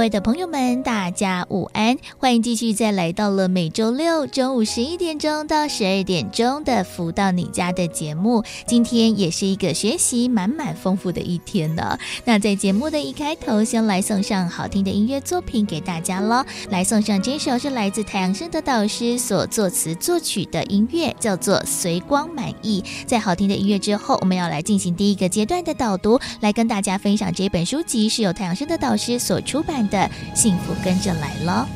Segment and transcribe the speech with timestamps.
[0.00, 1.98] 位的朋友们，大家午安！
[2.16, 8.42] 欢迎继续再来到了每周六中午十一点钟到十二点钟的《福到你家》的节目。
[8.66, 11.98] 今天也是一个学习满满丰富的一天呢。
[12.24, 16.42] 那在节目的一开头，先来送上好听的音乐作品给大家喽。
[16.70, 22.82] 来送上这首是来自太阳升的导师所作词作曲的音乐，叫做《随光满意》。
[23.06, 31.68] 在好听的音乐之后，我们要来进行第一个阶段的导读，来跟大家分享这本书籍是由太阳升的导师所出版的幸福跟着来了，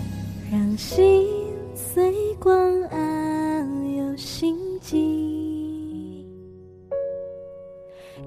[0.50, 1.27] 让心
[1.74, 6.26] 随光安有心机，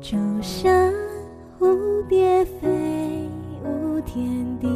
[0.02, 0.94] 就像
[1.60, 2.68] 蝴蝶飞
[3.64, 4.26] 舞天
[4.60, 4.68] 地，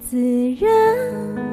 [0.00, 0.18] 自
[0.64, 0.70] 然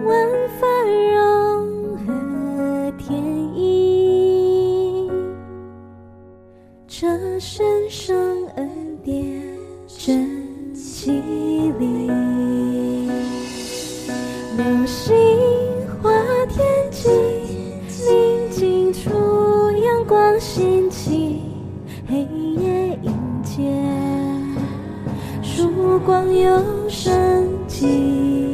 [0.06, 0.28] 万
[0.60, 0.68] 法
[1.12, 3.22] 融合天
[3.56, 5.10] 意，
[6.88, 9.51] 这神圣恩典。
[10.04, 10.28] 真
[10.74, 11.12] 綺
[11.78, 12.08] 丽，
[14.58, 15.14] 流星
[16.02, 16.12] 划
[16.50, 17.08] 天际，
[18.10, 19.12] 宁静处
[19.86, 21.44] 阳光兴起，
[22.10, 23.14] 黑夜迎
[23.44, 23.62] 接，
[25.44, 28.51] 曙光又升起。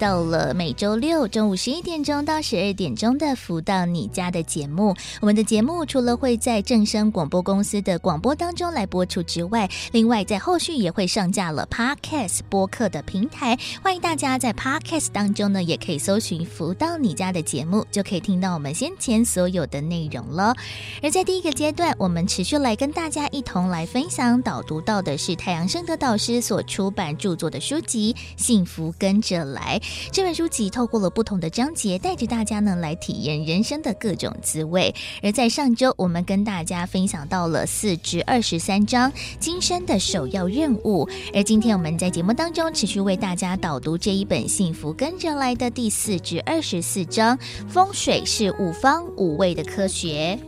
[0.00, 4.96] 到了每周六中午十一点钟到十二点钟的“福到你家”的节目。
[5.20, 13.58] 我们的节目除了会在正声广播公司的广播当中来播出之外，另外在后续也会上架了 Podcast 播客的平台。
[13.82, 20.56] 欢迎大家在 Podcast 当中呢，也可以搜寻“福到你家”的节目，就可以听到我们先前所有的内容了。
[21.02, 29.78] 而在第一个阶段，我们持续来跟大家一同来分享导读到的是太阳盛德导师所出版著作的书籍《幸福跟着来，
[30.12, 34.94] 这本书籍透过了不同的章节，带着大家呢来体验人生的各种滋味。
[35.22, 41.08] 而在上周，我们跟大家分享到了四至二十三章今生的首要任务。
[41.34, 50.38] 而今天我们在节目当中持续为大家导读这一本《幸福跟着来的》第四至二十四章：风水是五方五味的科学。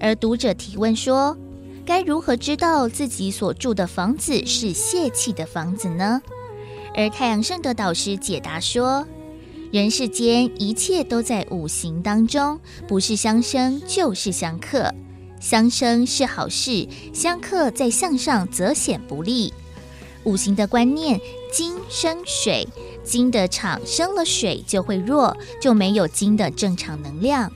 [0.00, 1.36] 而读者提问说：
[1.86, 6.20] 该如何知道自己所住的房子是泄气的房子呢？
[6.94, 9.06] 而太阳圣德导师解答说
[9.72, 14.94] ：“人世间一切都在五行当中，不是相生就是相克。
[15.40, 19.52] 相生是好事，相克在向上则显不利。
[20.24, 21.20] 五行的观念，
[21.52, 22.68] 金生水，
[23.02, 27.50] 金的场生了水就会弱，就没有金的正常能量。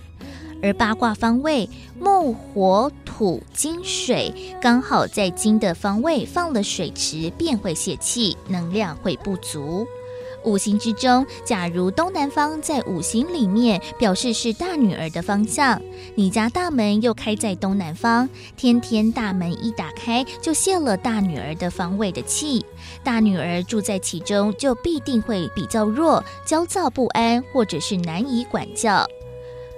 [0.62, 1.68] 而八卦方位，
[1.98, 9.86] 木火土金水刚好在金的方位放了水池，便会泄气，能量会不足。
[10.44, 15.80] 五行之中，假如东南方在五行里面表示是大女儿的方向，
[16.14, 22.64] 你家大门又开在东南方，天天大门一打开就泄了大女儿的方位的气，
[23.02, 29.04] 大女儿住在其中就必定会比较弱，焦躁不安，或者是难以管教。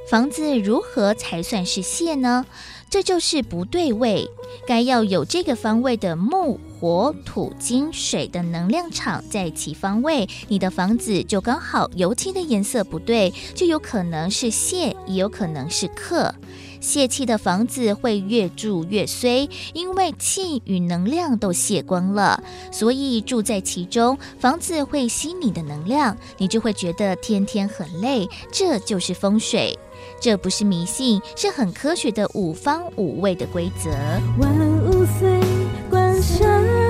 [0.08, 2.46] 房子如何才算是泄呢？
[2.88, 4.26] 这就是不对位，
[4.66, 16.34] 该要有这个方位的木、火、土、金、水的能量场在其方位，你的房子就刚好油漆的颜色不对，就有可能是泄，也有可能是克。
[16.81, 28.26] 泄气的房子会越住越衰，因为气与能量都泄光了，所以住在其中，房子会吸你的能量，你就会觉得天天很累。
[28.50, 29.76] 这就是风水，
[30.20, 33.91] 这不是迷信，是很科学的五方五味的规则。
[34.38, 34.50] 万
[34.87, 35.41] 物随
[35.91, 36.88] 观生。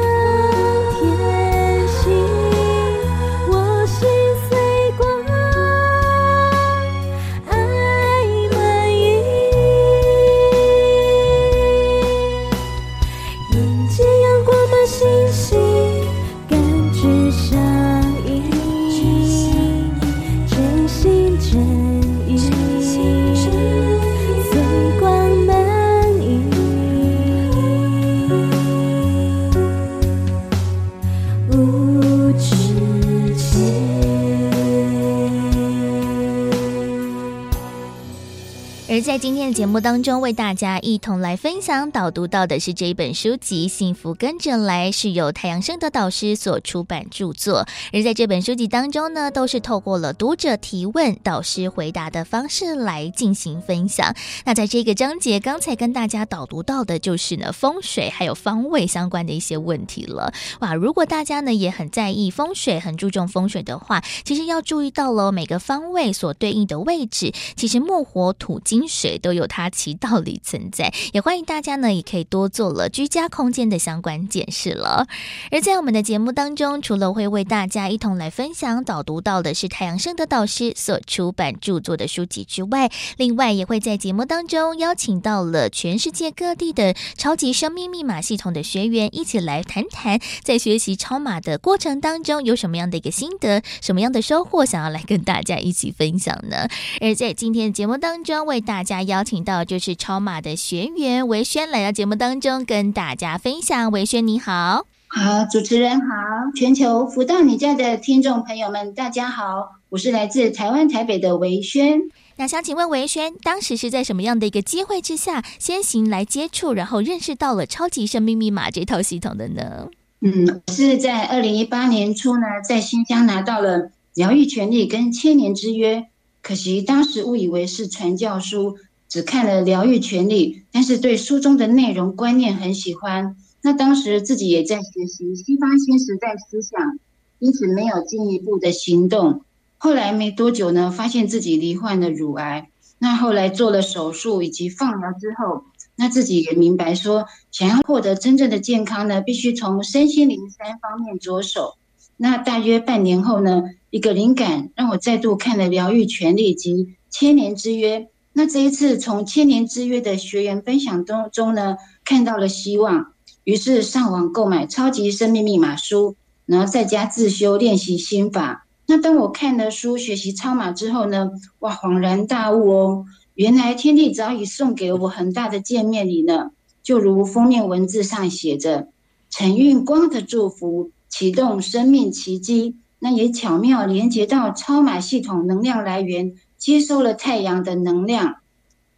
[39.20, 47.67] 今天的节目当中，为大家一同来分享导读到的是这一本书籍《幸福跟着来》，是由太阳盛德导师所出版著作。
[47.93, 54.15] 而在这本书籍当中呢，都是透过了读者提问、导师回答的方式来进行分享。
[54.44, 60.32] 那在这个章节，刚才跟大家导读到的就是呢风水还有方位相关的一些问题了。
[60.61, 69.08] 哇，如果大家呢也很在意风水，很注重风水的话，其实要注意到了每个方位所对应的位置，其实木、火、土、金、水。
[69.09, 75.07] 水都有它其道理存在，也欢迎大家呢，也可以多做了居家空间的相关检视了。
[75.51, 96.69] 而在我们的节目当中，除了会为大家一同来分享导读到的是太阳盛德导师所出版著作的书籍之外，另外也会在节目当中邀请到了全世界各地的超级生命密码系统的学员，一起来谈谈在学习超码的过程当中有什么样的一个心得，什么样的收获，想要来跟大家一起分享呢？
[97.01, 103.90] 而在今天的节目当中，为大家邀请到就是超马的学员维轩来到节目当中跟大家分享。
[103.90, 106.06] 维轩你好，好，主持人好，
[106.55, 112.00] 全球福到你家的听众朋友们大家好，我是来自台湾台北的维轩。
[112.37, 119.88] 那想请问维轩，当时是在什么样的一个机会之下，先行来接触，然后认识到了超级生命密码这套系统的呢？
[120.20, 126.06] 嗯，是在二零一八年初呢，在新疆拿到了疗愈权利跟千年之约，
[126.43, 128.76] 可惜当时误以为是传教书。
[129.11, 133.37] 只看了疗愈权利，但是对书中的内容观念很喜欢。
[133.62, 136.99] 那当时自己也在学习西方新时代思想，
[137.38, 139.40] 因此没有进一步的行动。
[139.79, 142.69] 后来没多久呢，发现自己罹患了乳癌。
[142.99, 145.64] 那后来做了手术以及放疗之后，
[145.96, 151.79] 那自己也明白说，想要获得真正的健康呢，必须从身心灵三方面着手。
[152.19, 158.08] 那大约半年后呢，一个灵感让我再度看了疗愈权利及千年之约。
[158.32, 163.12] 那这一次从千年之约的学员分享中中呢，看到了希望，
[163.44, 166.14] 于是上网购买超级生命密码书，
[166.46, 168.67] 然后在家自修练习心法。
[168.87, 176.50] 那当我看了书学习超码之后呢，哇，恍然大悟哦，原来天地早已送给我很大的见面礼呢。
[176.82, 178.88] 就如封面文字上写着
[179.29, 186.35] “承运光的祝福，启动生命奇迹”，那也巧妙连接到超马系统能量来源。
[186.59, 188.39] 接收了太阳的能量，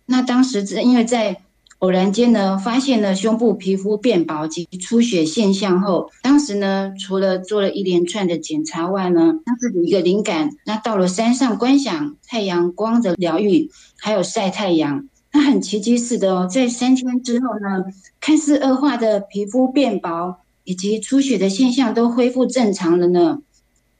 [0.06, 1.42] 那当时因为在
[1.80, 17.84] 偶然间呢，发现了胸部皮肤变薄及出血现象后，当时呢，除了做了一连串的检查外呢，让自己一个灵感，那到了山上观想太阳光的疗愈，还有晒太阳，那很奇迹似的哦，在三天之后呢，
[18.22, 23.40] 看似恶化的皮肤变薄以及出血的现象都恢复正常了呢。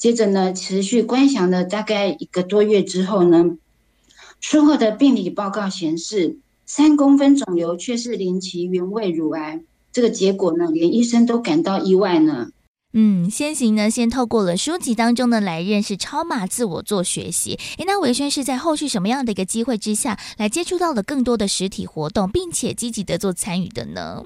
[0.00, 3.58] 接着呢，持续观想了大概一个多月之后呢，
[4.40, 9.60] 术后的病理报告显示，三公分肿瘤却是零期原位乳癌。
[9.92, 12.48] 这个结果呢，连医生都感到意外呢。
[12.94, 17.58] 嗯，先行呢，先透过了书籍当中呢来认识超码自我做学习。
[17.76, 24.22] 诶，那维轩是在后续什么样的一个机会之下来接触到了更多的实体活动，并且积极的做参与的呢？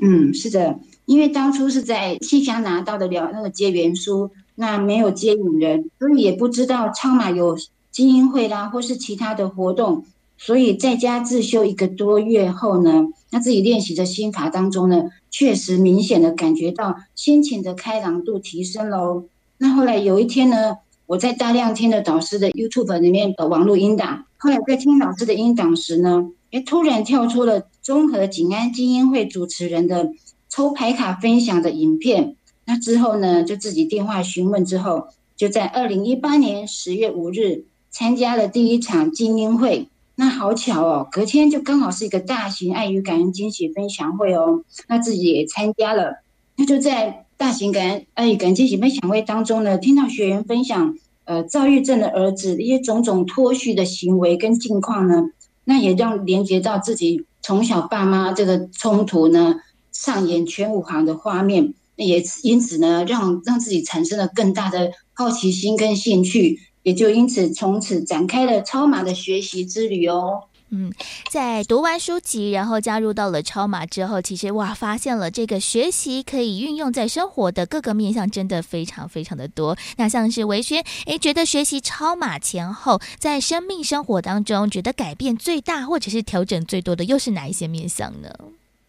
[0.00, 4.30] 嗯，是的，因为当初是在信箱拿到的了那个结缘书。
[4.62, 7.58] 那没有接引人，所以也不知道苍马有
[7.90, 10.04] 精英会啦，或是其他的活动。
[10.38, 19.24] 所以在家自修一个多月后呢，那自己练习的心法当中呢，确实明显的感觉到心情的开朗度提升喽。
[19.58, 20.76] 那后来有一天呢，
[21.06, 30.12] 我在大量听的导师的 YouTube 里面的网络音档，后来在听老师的音档时呢，诶，突然跳出了综合景安精英会主持人的
[30.48, 32.36] 抽牌卡分享的影片。
[32.64, 39.88] 那之后呢，就自己电话询问之后，就在二零一八年十月五日参加了第一场精英会。
[40.14, 44.62] 那好巧哦，隔天就刚好是一个大型爱与感恩惊喜分享会哦。
[44.86, 46.22] 那自己也参加了，
[46.56, 55.30] 那就在大型感恩爱与感恩惊喜分享会当中呢，听到学员分享，呃，躁郁症的儿子一些种种脱序的行为跟境况呢，
[55.64, 59.56] 那也让连接到自己从小爸妈这个冲突呢，
[59.90, 61.72] 上演全武行的画面，
[62.06, 66.58] 也因此呢，让让自己产生了更大的好奇心跟兴趣。
[66.82, 70.42] 也就因此从此展开了超马的学习之旅哦。
[70.70, 70.92] 嗯，
[71.30, 79.76] 在读完书籍，然后加入到了超马之后，其实哇，发现了这个学习可以运用在生活的各个面向，真的非常非常的多。
[79.96, 88.28] 那像是维轩，诶，觉得学习超马前后，在生命生活当中，觉得改变最大或者是调整最多的，又是哪一些面向呢？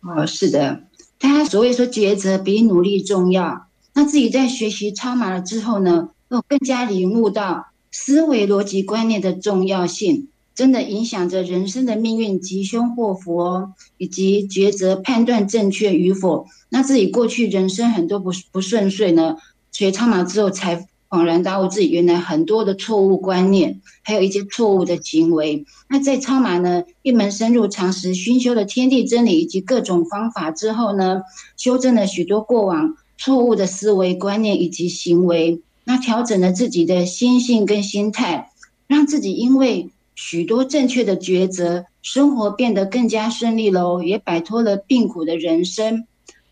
[0.02, 0.84] 哦，是的，
[1.30, 3.68] 他所谓说抉择比努力重要。
[3.94, 7.68] 那自己在学习超马了之后呢，哦，更加领悟到。
[7.96, 16.48] 思维逻辑观念的重要性，真的影响着人生的命运吉凶祸福哦，以及抉择判断正确与否。
[16.70, 19.36] 那自己过去人生很多不不顺遂呢，
[19.72, 25.64] 学超马之后才恍然大悟，自己原来很多的错误观念，还有一些错误的行为。
[25.88, 31.22] 那在超马呢，一门深入长时熏修的天地真理以及各种方法之后呢，
[31.56, 35.62] 修正了许多过往错误的思维观念以及行为。
[35.84, 38.50] 那调整了自己的心性跟心态，
[38.88, 46.08] 让自己因为许多正确的抉择，生活变得更加顺利喽，也摆脱了病苦的人生。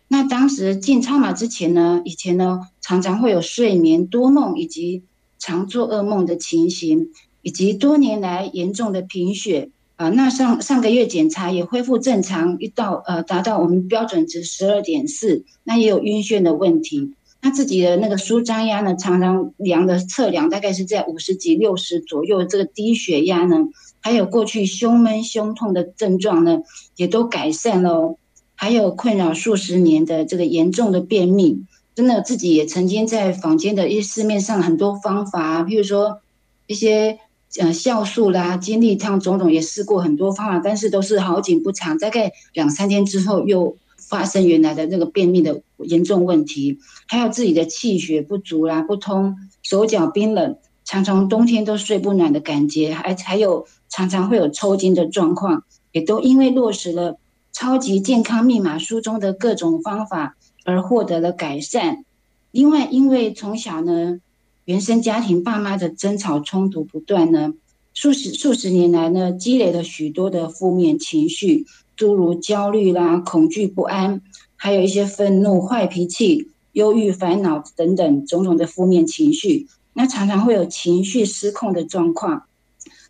[0.06, 5.04] 那当时进超马之前呢，以前呢常常会有睡眠多梦以及
[5.38, 7.08] 常做噩梦的情形，
[7.40, 10.10] 以及多年来严重的贫血啊。
[10.10, 17.14] 那上上个月检查也恢复正常，一到呃达到我们标准值十二点四，那也有晕眩的问题。
[17.40, 22.44] 那自己的那个舒张压呢，常常量的测量大概是在五十几、六十左右。
[22.44, 23.56] 这个低血压呢，
[24.00, 26.60] 还有过去胸闷、胸痛的症状呢，
[26.96, 28.16] 也都改善了。
[28.54, 36.20] 还有困扰数十年的这个严重的便秘，真的自己也曾经在坊间的一些市面上很多方法，譬如说
[36.66, 37.18] 一些
[37.58, 57.18] 呃酵素啦、精力汤种种，也试过很多方法，但是都是好景不长，大概两三天之后又发生原来的那个便秘的严重问题，还有自己的气血不足啦、不通，手脚冰冷，常常冬天都睡不暖的感觉，还还有常常会有抽筋的状况，也都因为落实了
[57.52, 62.04] 超级健康密码书中的各种方法而获得了改善。
[62.50, 64.18] 另外，因为从小呢，
[64.64, 67.54] 原生家庭爸妈的争吵冲突不断呢，
[67.94, 71.66] 数十数十年来呢，积累了许多的负面情绪。
[71.94, 74.22] 诸如焦虑啦、恐惧不安，
[74.56, 82.44] 还有一些愤怒、坏脾气、忧郁、烦恼等等种种的负面情绪，那常常会有情绪失控的状况。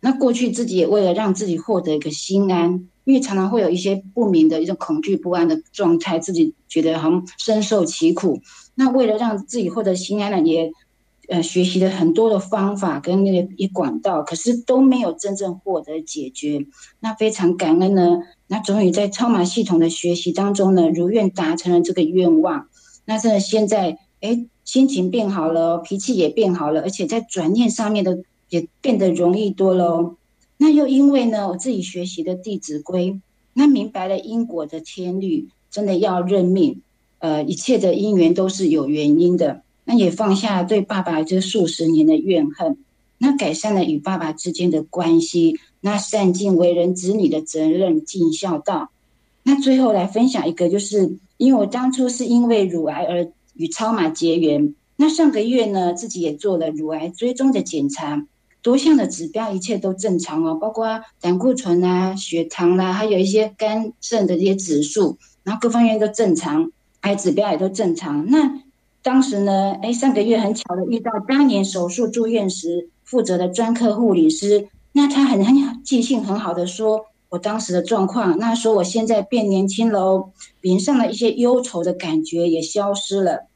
[0.01, 8.41] 那过去自己也为了让自己获得一个心安，因为常常会有一些不明的一种恐惧不安的状态，自己觉得好像深受其苦。
[8.75, 10.71] 那为了让自己获得心安呢，也
[11.27, 16.65] 呃学习了很多的方法跟那个一管道，可是都没有真正获得解决。
[16.99, 18.19] 那非常感恩呢。
[18.47, 22.67] 那终于在超马系统的学习当中呢，如愿达成了这个愿望。
[23.05, 28.19] 那真的现在，哎，心情变好了，脾气也变好了，而且在转念上面的
[28.49, 30.15] 也变得容易多了哦。
[30.63, 33.11] 那又因为呢，我自己学习的《弟子规》，
[33.53, 36.81] 那明白了因果的天律，真的要认命。
[37.19, 39.61] 呃，一切的因缘都是有原因的。
[39.83, 42.77] 那也放下对爸爸这数十年的怨恨，
[43.17, 45.59] 那改善了与爸爸之间的关系。
[45.81, 48.89] 那善尽为人子女的责任，尽孝道。
[49.43, 54.73] 那最后来分享一个，就是因为我当初是因为乳癌而与超码结缘。
[54.95, 58.25] 那上个月呢，自己也做了乳癌追踪的检查，
[58.63, 68.25] 多项的指标一切都正常哦，包括胆固醇啊、血糖啦、啊，还有一些肝肾的一些指数，然后各方面都正常，癌指标也都正常。
[68.31, 68.61] 那
[69.03, 74.69] 当时呢，哎，上个月很巧的遇到当年手术住院时负责的专科护理师。
[74.93, 80.29] 那他很很记性很好的说，我当时的状况，那说我现在变年轻了哦，
[80.61, 83.47] 脸上的一些忧愁的感觉也消失了。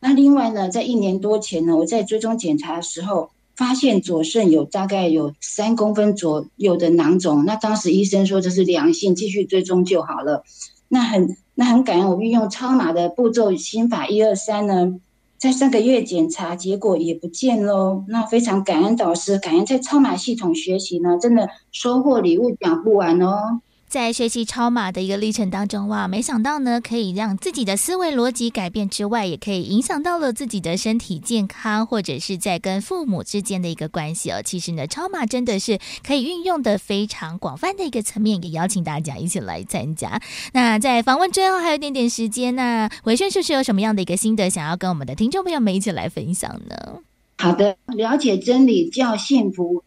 [0.00, 7.44] 那另外呢，在一年多前呢，我在追踪检查的时候，发现左肾有大概有三公分左右的囊肿。
[7.44, 10.44] 那当时医生说这是良性，继续追踪就好了。
[10.88, 14.98] 那很那很感恩我运用超码的步骤心法一二三呢。
[15.36, 23.60] 在上个月检查结果也不见喽，那非常感恩导师，感恩在超码系统学习呢，真的收获礼物讲不完哦。
[23.90, 34.40] 在学习超马的一个历程当中，哇，没想到呢，可以让自己的思维逻辑改变之外，也可以影响到了自己的身体健康，或者是在跟父母之间的一个关系哦。
[34.44, 40.22] 其实呢，超马真的是可以运用的非常广泛的一个层面，也邀请大家一起来参加。
[40.52, 47.00] 那在访问最后还有一点点时间，那维轩是不是有什么样的一个心得想要跟我们的听众朋友们一起来分享呢？
[47.38, 49.82] 好的，了解真理叫幸福。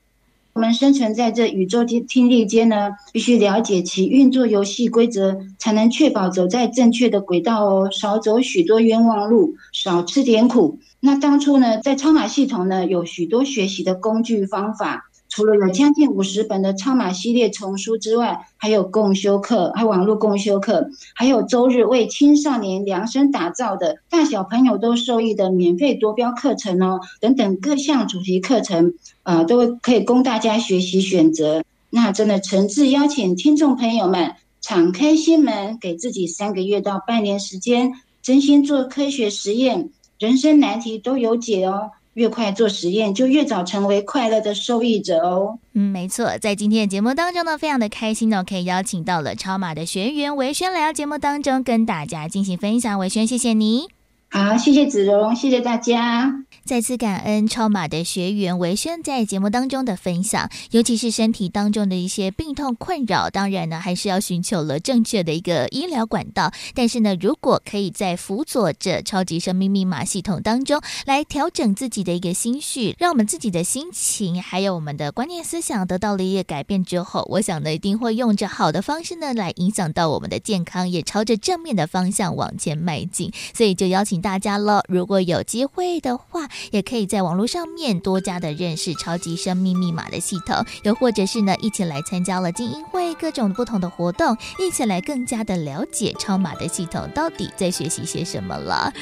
[0.53, 10.77] 我们生存在这宇宙听力间呢，必须了解其运作游戏规则，才能确保走在正确的轨道哦，少走许多冤枉路，少吃点苦。
[10.99, 15.09] 那当初呢，在超马系统呢，有许多学习的工具方法。
[15.35, 31.63] 除了有将近五十本的超马系列丛书之外，还有共修课，还有网络共修课，还有周日为青少年量身打造的大小朋友都受益的免费夺标课程哦，等等各项主题课程，啊、呃，都可以供大家学习选择。
[31.89, 41.89] 那真的诚挚邀请听众朋友们敞开心门，给自己三个月到半年时间，真心做科学实验，人生难题都有解哦。
[42.13, 45.57] 越快做实验，就越早成为快乐的受益者哦。
[45.73, 52.99] 嗯，没错，在今天的节目当中呢，非常的开心呢，可以邀请到了超马的学员维轩来到节目当中，跟大家进行分享。
[52.99, 53.87] 维轩，谢谢你。
[54.35, 56.33] 好，谢谢子荣，谢谢大家。
[56.65, 66.51] 再次感恩超马的学员维轩在节目当中的分享，尤其是身体当中的一些病痛困扰，当然呢，还是要寻求了正确的一个医疗管道。
[66.73, 83.31] 但是呢，如果可以在辅佐着超级生命密码系统当中来调整自己的一个心绪，让我们自己的心情还有我们的观念思想得到了一个改变之后，我想呢，一定会用着好的方式呢来影响到我们的健康，也朝着正面的方向往前迈进。
[83.53, 86.49] 所以就邀请大家了，如果有机会的话。
[86.71, 98.93] 也可以在网络上面多加的认识超级生命密码的系统，又或者是呢，一起来参加了精英会各种不同的活动，一起来更加的了解超马的系统到底在学习些什么了。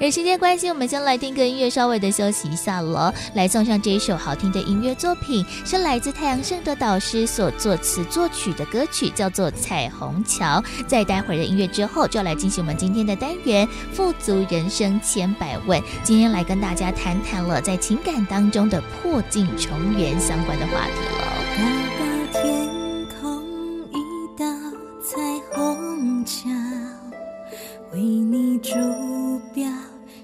[0.00, 3.12] 而时间关系，我们先来听个音乐，稍微的休息一下了。
[3.34, 10.62] 来送上这一首好听的音乐作品，是来自太阳盛德导师所作词作曲的歌曲，叫做《彩虹桥》。
[10.86, 15.78] 在待会儿的音乐之后，就要来进行我们今天的单元“富足人生千百问”。
[16.02, 17.10] 今天来跟大家谈。
[17.22, 21.20] 谈了在情感当中的破镜重圆相关的话题了。
[21.56, 21.62] 高
[21.98, 22.68] 高天
[23.20, 23.20] 空
[23.92, 23.94] 一
[24.36, 24.44] 道
[25.04, 25.18] 彩
[25.52, 26.48] 虹桥，
[27.92, 28.70] 为你筑
[29.54, 29.64] 标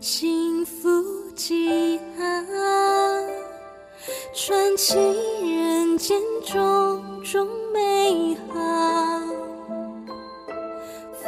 [0.01, 0.88] 幸福
[1.35, 2.25] 记号，
[4.35, 4.97] 传奇
[5.44, 8.55] 人间种种美好，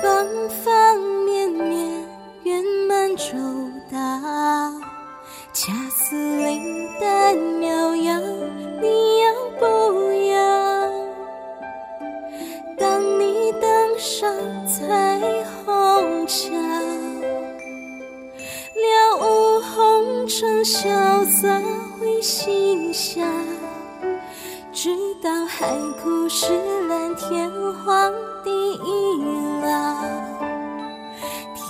[0.03, 0.27] 方
[0.65, 2.05] 方面面
[2.49, 3.25] 圆满周
[3.93, 3.99] 到。
[5.53, 8.19] 恰似灵丹妙药，
[8.81, 9.67] 你要不
[10.31, 10.39] 要？
[12.79, 14.35] 当你登上
[14.67, 15.29] 彩
[15.67, 16.49] 虹桥，
[18.75, 21.61] 了无红尘，潇洒
[22.01, 23.21] 会心笑，
[24.73, 25.67] 直到海
[26.03, 26.55] 枯石
[26.89, 27.51] 烂，天
[27.85, 28.11] 荒
[28.43, 28.79] 地
[29.63, 30.38] 老，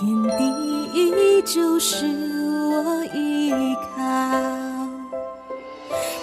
[0.01, 0.45] 天地
[0.95, 2.07] 依旧是。
[2.71, 3.53] 我依
[3.97, 4.01] 靠，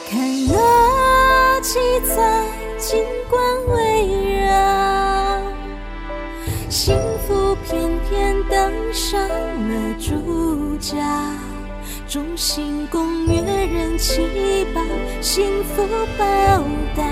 [0.10, 3.42] 看那七彩金光
[3.76, 5.42] 围绕，
[6.70, 6.96] 幸
[7.28, 10.96] 福偏偏登上了主角，
[12.08, 14.82] 众星拱月人齐抱，
[15.20, 15.86] 幸福
[16.18, 16.26] 报
[16.96, 17.04] 道，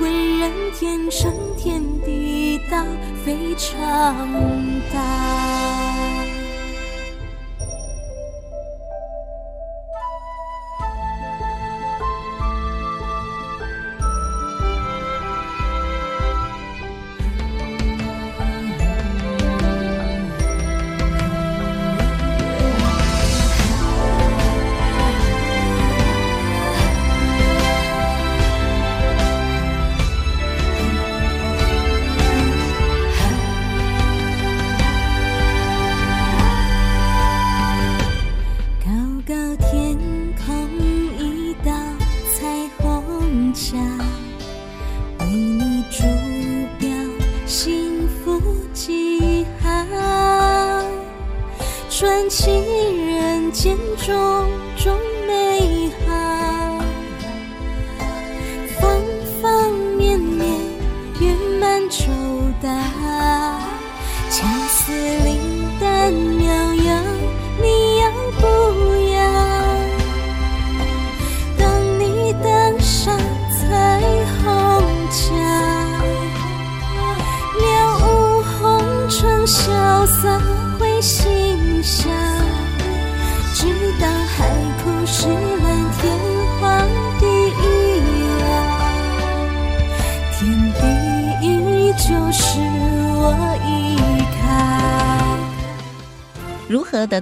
[0.00, 2.82] 浑然天成天地道，
[3.28, 4.26] 没长
[4.90, 5.57] 大。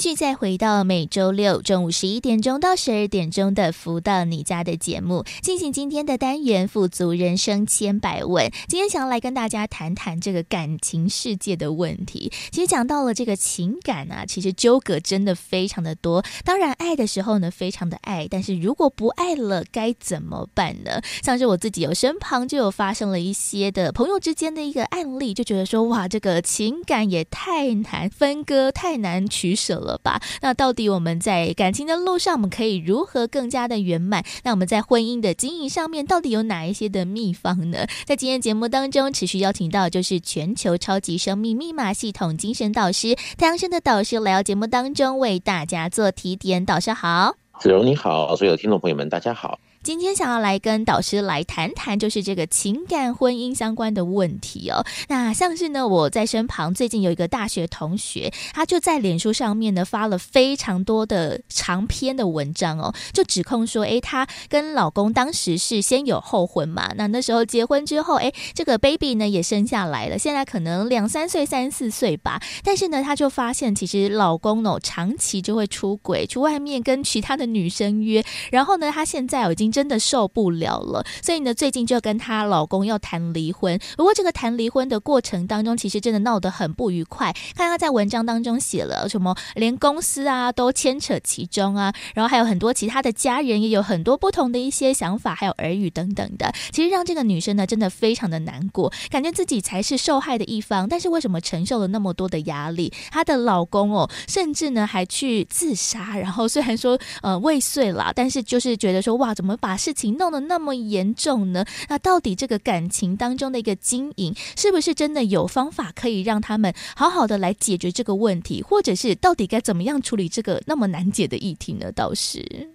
[0.00, 8.50] 继续再回到每周六中午十一点钟到十二点钟的“福到你家”的节目，进行今天的单元“富足人生千百问”。
[8.66, 12.32] 今天想要来跟大家谈谈这个感情世界的问题。
[12.50, 16.24] 其实讲到了这个情感啊，其实纠葛真的非常的多。
[16.46, 21.02] 当然，爱的时候呢，非常的爱，但是如果不爱了，该怎么办呢？
[21.22, 29.89] 像是我自己有身旁就有发生了一些的朋友之间的一个案例，就觉得说，哇，这个情感也太难分割，太难取舍了。
[29.98, 34.24] 吧，那到底我们在感情的路上，我们可以如何更加的圆满？
[34.44, 37.86] 那我们在婚姻的经营上面，到底有哪一些的秘方呢？
[38.04, 46.64] 在今天节目当中，持续邀请到就是全球超级生命密码系统精神导师太阳神的导师来到节目当中，为大家做提点。
[46.64, 49.58] 导师好，子荣你好，所有听众朋友们大家好。
[49.82, 54.84] 今天想要来跟导师来谈谈，就是这个情感婚姻相关的问题哦。
[55.08, 72.38] 那像是呢，我在身旁最近有一个大学同学，他就在脸书上面呢发了非常多的长篇的文章哦，就指控说，诶，她跟老公当时是先有后婚嘛，那那时候结婚之后，诶，这个 baby 呢也生下来了，现在可能两三岁、三四岁吧。
[72.62, 79.69] 但是呢，她就发现其实老公呢长期就会出轨，去外面跟其他的女生约，然后呢，她现在已经。
[79.70, 83.78] 真的受不了了，所以呢，最近就跟她老公要谈离婚。
[83.96, 87.32] 不过这个谈离婚的过程当中，其实真的闹得很不愉快。
[87.54, 96.52] 看她在文章当中写了什么，连公司啊都牵扯其中啊，然后还有很多其他的家人也有很多不同的一些想法，还有耳语等等的。
[96.72, 100.88] 其实让这个女生呢，真的非常的难过，感觉自己才是受害的一方。
[100.88, 102.92] 但是为什么承受了那么多的压力？
[103.10, 106.16] 她的老公哦，甚至呢还去自杀。
[106.16, 109.56] 然后虽然说呃未遂了，但是就是觉得说哇，怎么？
[109.60, 111.64] 把事情弄得那么严重呢？
[111.88, 121.92] 那到底这个感情当中的一个经营，是不是真的有方法可以让他们好好的来解决这个问题，或者是到底该怎么样处理这个那么难解的议题呢？
[121.92, 122.70] 倒是，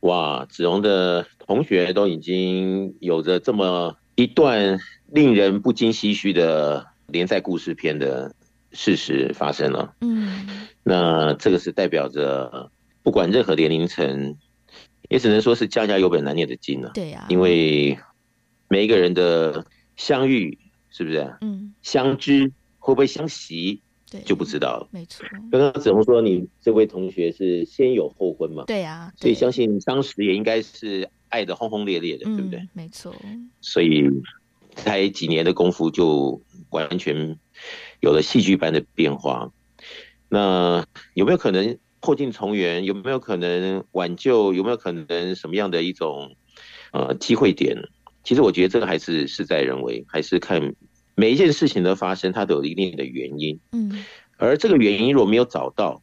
[0.00, 8.32] 哇，子荣的同学都已经有着这么一段令人不禁唏嘘的连载故事片的
[8.72, 9.92] 事实发生了。
[10.00, 12.70] 嗯，那这个是代表着
[13.02, 14.36] 不管任何年龄层。
[15.10, 16.90] 也只能说是家家有本难念的经了。
[16.94, 17.98] 对呀，因为
[18.68, 20.56] 每一个人的相遇，
[20.88, 21.36] 是不是？
[21.40, 24.88] 嗯，相知会不会相惜，对，就不知道了。
[24.92, 25.26] 没错。
[25.50, 28.64] 刚刚子红说你这位同学是先有后婚嘛？
[28.68, 29.12] 对呀。
[29.16, 32.68] 所以相信当时也应该是爱的轰轰烈烈的，对不对？
[32.72, 33.12] 没错。
[33.60, 34.08] 所以
[34.76, 37.36] 才几年的功夫就完全
[37.98, 39.50] 有了戏剧般的变化。
[40.28, 41.76] 那有没有可能？
[42.00, 44.54] 破镜重圆有没有可能挽救？
[44.54, 46.34] 有没有可能什么样的一种
[46.92, 47.76] 呃机会点？
[48.24, 50.74] 其实我觉得这个还是事在人为，还是看
[51.14, 53.60] 每一件事情的发生，它都有一定的原因。
[53.72, 54.04] 嗯，
[54.38, 56.02] 而这个原因如果没有找到，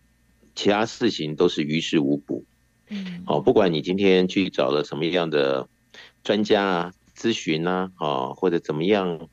[0.54, 2.46] 其他事情都是于事无补。
[2.90, 5.68] 嗯，好，不管你今天去找了什么样的
[6.24, 9.30] 专家啊、咨询啊，啊，或者怎么样，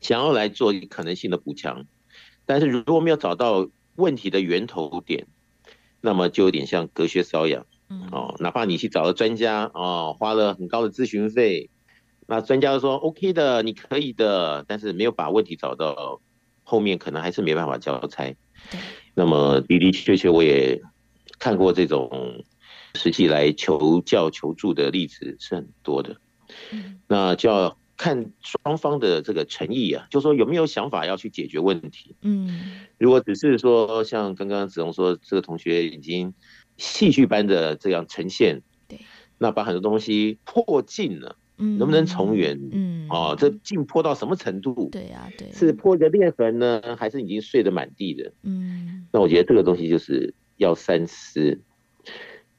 [0.00, 1.86] 想要来做可能性的补强，
[2.46, 5.26] 但是如果没有找到问题的源头点。
[6.04, 7.64] 那么就有点像隔靴搔痒，
[8.12, 11.70] 哦，哪怕你去找了专家，哦，花了很高的咨询费，
[12.26, 16.20] 那专家说 OK 的，你可以的，但是没有把问题找到，
[16.62, 18.36] 后面可能还是没办法交差。
[19.14, 20.82] 那么的的确确，我也
[21.38, 22.44] 看过这种
[22.96, 26.16] 实际来求教求助的例子是很多的，
[27.08, 27.78] 那就要。
[27.96, 32.16] 看双方的这个诚意啊，就说有没有想法要去解决问题。
[32.22, 36.34] 嗯，如果只是说像刚刚子龙说，这个同学已经
[36.76, 38.98] 戏剧般的这样呈现，对，
[39.38, 42.58] 那把很多东西破镜了，嗯，能不能重圆？
[42.72, 44.88] 嗯，哦，这镜破到什么程度？
[44.90, 48.32] 对呀，对，是破个裂痕呢，还是已经碎得满地的？
[48.42, 51.60] 嗯，那我觉得这个东西就是要三思。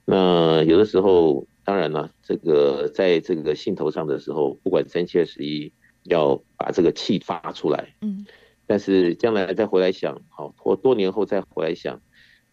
[0.06, 1.46] 那有的时候。
[1.66, 5.74] 当然了，这个在这个兴头上的时候，不管三七二十一，
[6.04, 7.96] 要把这个气发出来。
[8.02, 8.24] 嗯，
[8.68, 12.00] 但是将来再回来想，好，或多年后再回来想，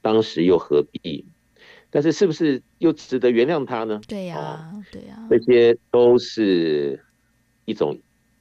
[0.00, 1.26] 当时又何必？
[1.90, 4.00] 但是是不是又值得原谅他呢？
[4.08, 7.04] 对呀、啊，对呀、啊，这些都是
[7.66, 7.98] 一种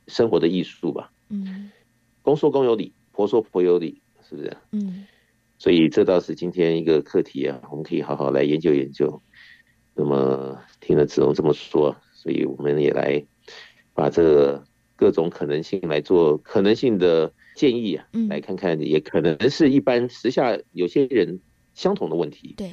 [0.07, 1.11] 生活的艺术吧。
[1.27, 1.69] 嗯，
[2.21, 4.55] 公说公有理，婆说婆有理，是不是？
[4.71, 5.05] 嗯，
[5.57, 9.21] 所以这倒是今天一个课题啊，我们可以好好来研究研究。
[9.93, 13.23] 那么听了子龙这么说，所以我们也来
[13.93, 14.63] 把这个
[14.95, 21.39] 各种可能性来做可能性的建议啊，嗯来看看，也可能是一般时下有些人
[21.73, 22.53] 相同的问题。
[22.57, 22.71] 对，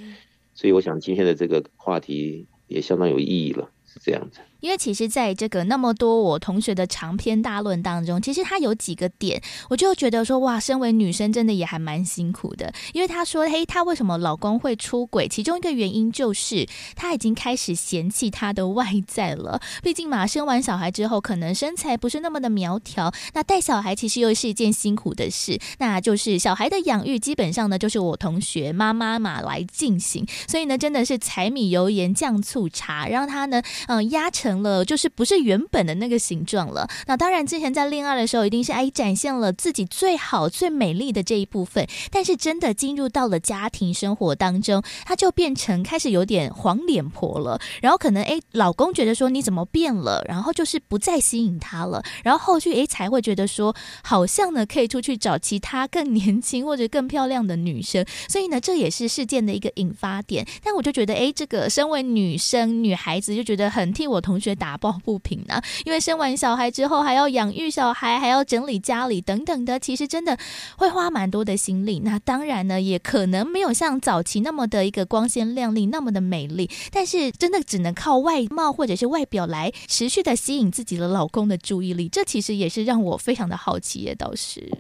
[0.55, 4.41] 所以我想今天的这个话题也相当有意义了，是这样子。
[4.61, 9.41] 因为其实，在这个那么多我同学的长篇大论当中，其实他有几个点，
[9.71, 12.73] 我就觉得说，哇，身为女生真的也还蛮辛苦的。
[12.93, 15.29] 因为他说，嘿，他为什么老公会出轨？
[15.29, 16.67] 其中一个原因就是
[16.97, 19.61] 他已经开始嫌弃他的外在了。
[19.81, 25.57] 毕竟嘛，生完小孩之后，可能身材不是那么的苗条，那带小孩其实又是一件辛苦的事。
[25.79, 30.27] 那就是小孩的养育，基本上呢，就是我同学妈妈嘛来进行。
[30.49, 34.48] 所以呢，真的是柴米油盐酱醋茶，让他呢，嗯、压成。
[34.49, 36.89] 成了就是不是原本的那个形状了。
[37.07, 41.87] 那当然，之前在恋爱的时候，一定是哎展现了自己最好、最美丽的这一部分。
[42.11, 47.61] 但是真的进入到了家庭生活当中，他就变成开始有点黄脸婆了。
[47.83, 50.25] 然后可能哎，老公觉得说你怎么变了？
[50.27, 52.03] 然后就是不再吸引他了。
[52.25, 58.03] 然后后续哎才会觉得说，好像呢可以出去找其他更年轻或者更漂亮的女生。
[58.29, 60.47] 所以呢，这也是事件的一个引发点。
[60.63, 64.38] 但我就觉得哎，这个身为女生、女孩子就觉得很替我同。
[64.39, 70.39] 同学打抱不平呢，因为生完小孩之后还要养育小孩，还要整理家里等等的，其实真的
[70.77, 71.99] 会花蛮多的心力。
[72.05, 76.71] 那当然呢，也可能没有像早期那么的一个光鲜亮丽，那么的美丽。
[76.93, 84.15] 但是真的只能靠外貌或者是外表来持续的吸引自己的老公的注意力，这其实也是让我非常的好奇耶。
[84.15, 84.71] 倒是，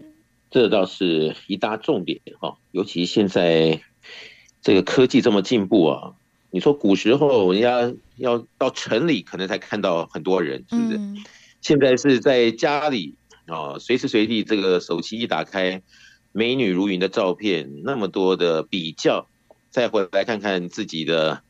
[0.53, 3.81] 这倒是一大重点哈，尤其现在
[4.63, 6.13] 这个科技这么进步啊。
[6.51, 10.97] 你说古时候人家要到城里可能才看到很多人，是不是？
[10.97, 11.17] 嗯、
[11.61, 15.83] 现在是在家里啊，随时随地这个手机一打开，
[16.33, 19.29] 美女如云的照片，那么多的比较，
[19.71, 21.43] 再回来看看自己的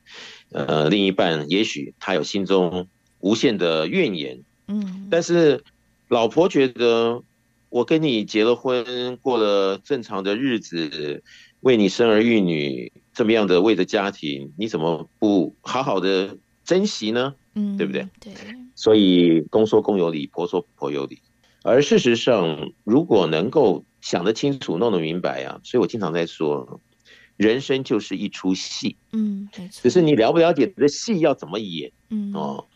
[0.51, 2.89] 呃另一半，也许他有心中
[3.21, 5.63] 无限的怨言，嗯，但是
[6.09, 7.23] 老婆觉得
[7.69, 11.23] 我跟你结了婚，过了正常的日子，
[11.61, 12.93] 为你生儿育女。
[13.19, 17.35] 这么样的为了家庭，你怎么不好好的珍惜呢？
[17.57, 18.07] 嗯，对不对？
[18.21, 18.33] 对。
[18.77, 21.21] 所以公说公有理，婆说婆有理。
[21.65, 26.81] 而事实上，如果能够想得清楚、弄得明白啊，所以我经常在说，
[27.37, 28.97] 人生就是一出戏。
[29.11, 31.91] 嗯，只是你了不了解这戏要怎么演？
[32.11, 32.67] 嗯哦。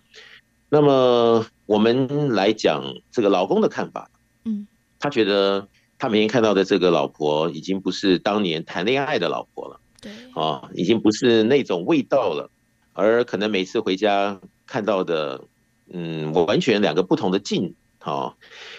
[0.68, 4.10] 那么我们来讲这个老公的看法。
[4.44, 4.66] 嗯，
[4.98, 9.78] 他觉得他每天看到的这个老婆，已经不是当年谈恋爱的老婆了。
[10.02, 12.50] 对，啊，已经不是那种味道了，
[12.92, 15.44] 而可能每次回家看到的，
[15.88, 18.34] 嗯，我完全两个不同的境，啊，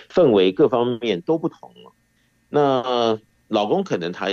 [0.09, 1.93] 氛围各方面都不同了。
[2.49, 4.27] 那老公可能他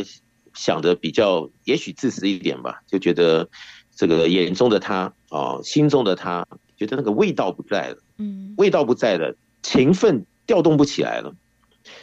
[0.52, 3.48] 想的比较，也许自私一点吧，就觉得
[3.94, 6.44] 这个眼中的他，啊，心中的他，
[6.76, 11.32] 觉得那个味道不在了，嗯，味道不在了，情分调动不起来了，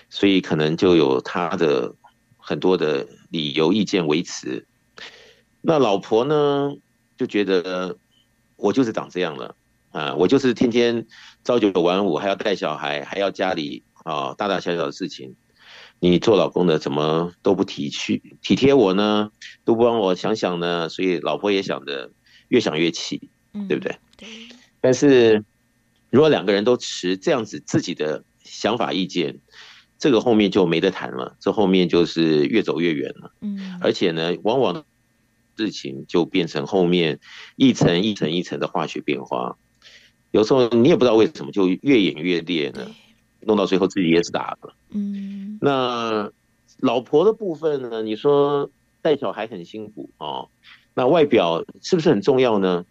[0.10, 1.94] 所以可能就有他的
[2.38, 4.66] 很多的理由、意见维持。
[5.68, 6.72] 那老婆呢，
[7.18, 7.98] 就觉得
[8.56, 9.54] 我就是长这样了
[9.92, 11.06] 啊，我就是天天
[11.44, 15.36] 朝九晚五，还要带小孩，还要家里啊大大小小的事情，
[16.00, 19.30] 你做老公的怎么都不体恤体贴我呢？
[19.66, 20.88] 都不帮我想想呢？
[20.88, 22.12] 所以老婆也想的
[22.48, 23.30] 越想越气，
[23.68, 23.98] 对不对？
[24.16, 24.30] 对。
[24.80, 25.44] 但是
[26.10, 29.42] 如果两个人都持这样子自己的想法意见，
[30.00, 33.34] 这个后面就没得谈了，这后面就是越走越远了。
[33.42, 33.78] 嗯。
[33.82, 34.86] 而且呢，往往。
[35.58, 37.20] 事情就变成后面
[37.56, 39.58] 一层一层一层的化学变化，
[40.30, 42.88] 有时候你也不知道为什么就越演越烈呢，
[43.42, 44.76] 弄到最后自己也是打了。
[44.92, 46.32] 嗯，那
[46.80, 48.04] 老婆的部分呢？
[48.04, 48.70] 你说
[49.02, 50.50] 带小孩很辛苦哦，
[50.94, 52.86] 那外表是不是很重要呢？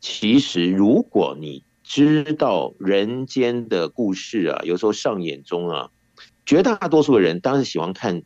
[0.00, 5.90] 其实如果你知道人间的故事啊，有时候上演中啊，
[6.44, 8.22] 绝大多数的人当然是喜欢看。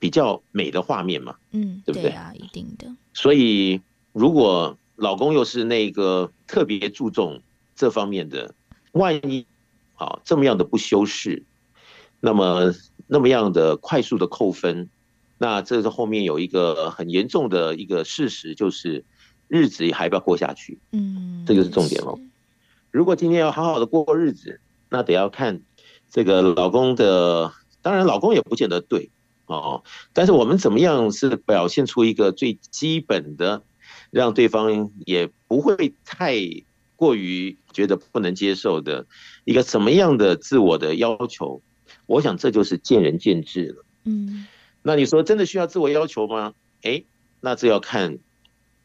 [0.00, 2.10] 比较美的画面嘛，嗯，对不对？
[2.10, 2.86] 对啊，一定的。
[3.20, 3.80] 所以，
[4.12, 7.42] 如果老公又是那个特别注重
[7.74, 8.54] 这方面的，
[8.92, 9.44] 万一
[9.96, 11.44] 啊这么样的不修饰，
[12.20, 12.72] 那么
[13.08, 14.88] 那么样的快速的扣分，
[15.36, 19.04] 那这是后面有一个很严重的一个事实，就是
[19.48, 20.78] 日子还要不要过下去？
[20.92, 22.20] 嗯，这就是重点喽。
[22.92, 25.60] 如果今天要好好的过日子，那得要看
[26.08, 27.52] 这个老公的，
[27.82, 29.10] 当然老公也不见得对。
[29.56, 29.82] 哦，
[30.12, 33.62] 但是我们怎么样是表现出一个最基本的，
[34.10, 36.36] 让对方也不会太
[36.96, 39.06] 过于觉得不能接受的
[39.44, 41.62] 一个什么样的自我的要求？
[42.06, 43.84] 我想这就是见仁见智了。
[44.04, 44.46] 嗯，
[44.82, 46.54] 那你说真的需要自我要求吗？
[46.82, 47.04] 哎，
[47.40, 48.18] 那这要看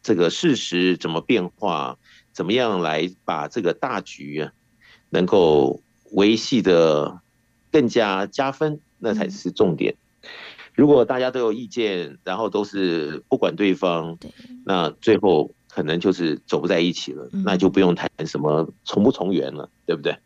[0.01, 1.97] 这个事实怎么变化，
[2.31, 4.51] 怎么样来把这个大局啊，
[5.09, 7.19] 能够维系的
[7.71, 9.95] 更加加分，那才是重点。
[10.75, 14.17] 如果大家都有意见，然后都是不管对方，
[14.65, 20.17] 那最后可能就是走不在一起了，那就不用谈什么重不重圆了，对不对？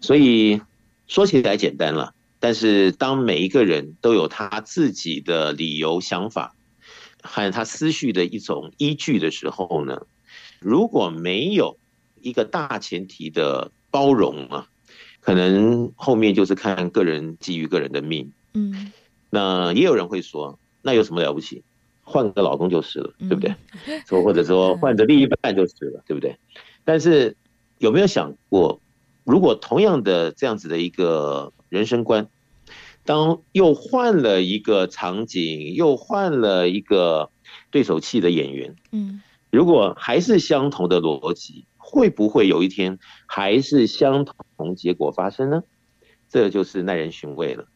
[0.00, 0.60] 所以
[1.06, 6.56] 说起来简单了，但是当每一个人都有他自己的理由、想法，
[7.22, 10.02] 还有他思绪的一种依据的时候呢，
[10.58, 11.78] 如果没有
[12.20, 14.66] 一个大前提的包容啊，
[15.20, 18.92] 可能后面就是看个人基于个人的命，嗯。
[19.30, 21.62] 那也有人会说，那有什么了不起？
[22.02, 23.54] 换个老公就是了，对不对？
[24.04, 26.36] 说或者说 换着另一半就是了，对不对？
[26.84, 27.36] 但是
[27.78, 28.80] 有没有想过，
[29.22, 32.28] 如果同样的这样子的一个人生观，
[33.04, 37.30] 当又换了一个场景，又换了一个
[37.70, 44.24] 对手戏的演员，嗯，如果还是相同的逻辑，会不会有一天还是相
[44.56, 45.62] 同结果发生呢？
[46.28, 47.66] 这就是耐人寻味了。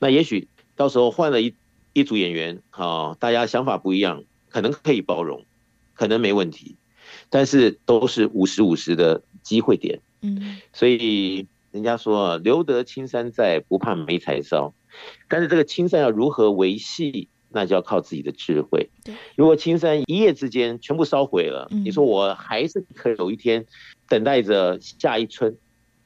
[0.00, 0.48] 那也许。
[0.78, 1.54] 到时候换了一
[1.92, 5.44] 一组演员，好，大家想法不一样，可能可以包容，
[5.92, 6.76] 可能没问题，
[7.28, 14.72] 但是都是五十五十的机会点，嗯，所以人家说留得青山在，不怕没柴烧，
[15.28, 18.88] 但是这个青山要如何维系，那就要靠自己的智慧。
[19.02, 23.66] 对，如果青山一夜之间全部烧毁了，你说我还是可以有一天
[24.08, 25.56] 等待着下一春，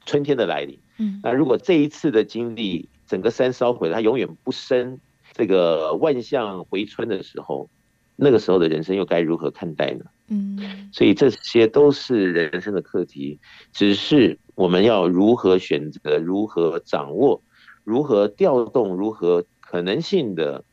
[0.03, 0.79] 春天的来临。
[0.97, 4.99] 嗯，那如果这一次的经历，整个山烧毁了，它永远不生
[5.33, 7.69] 这个万象回春的时候，
[8.15, 10.05] 那个时候的人生又该如何看待呢？
[10.29, 13.39] 嗯，所以这些都是人生的课题，
[13.71, 17.43] 只是我们要如何选择、如何掌握、
[17.83, 20.63] 如何调动、如何可能性的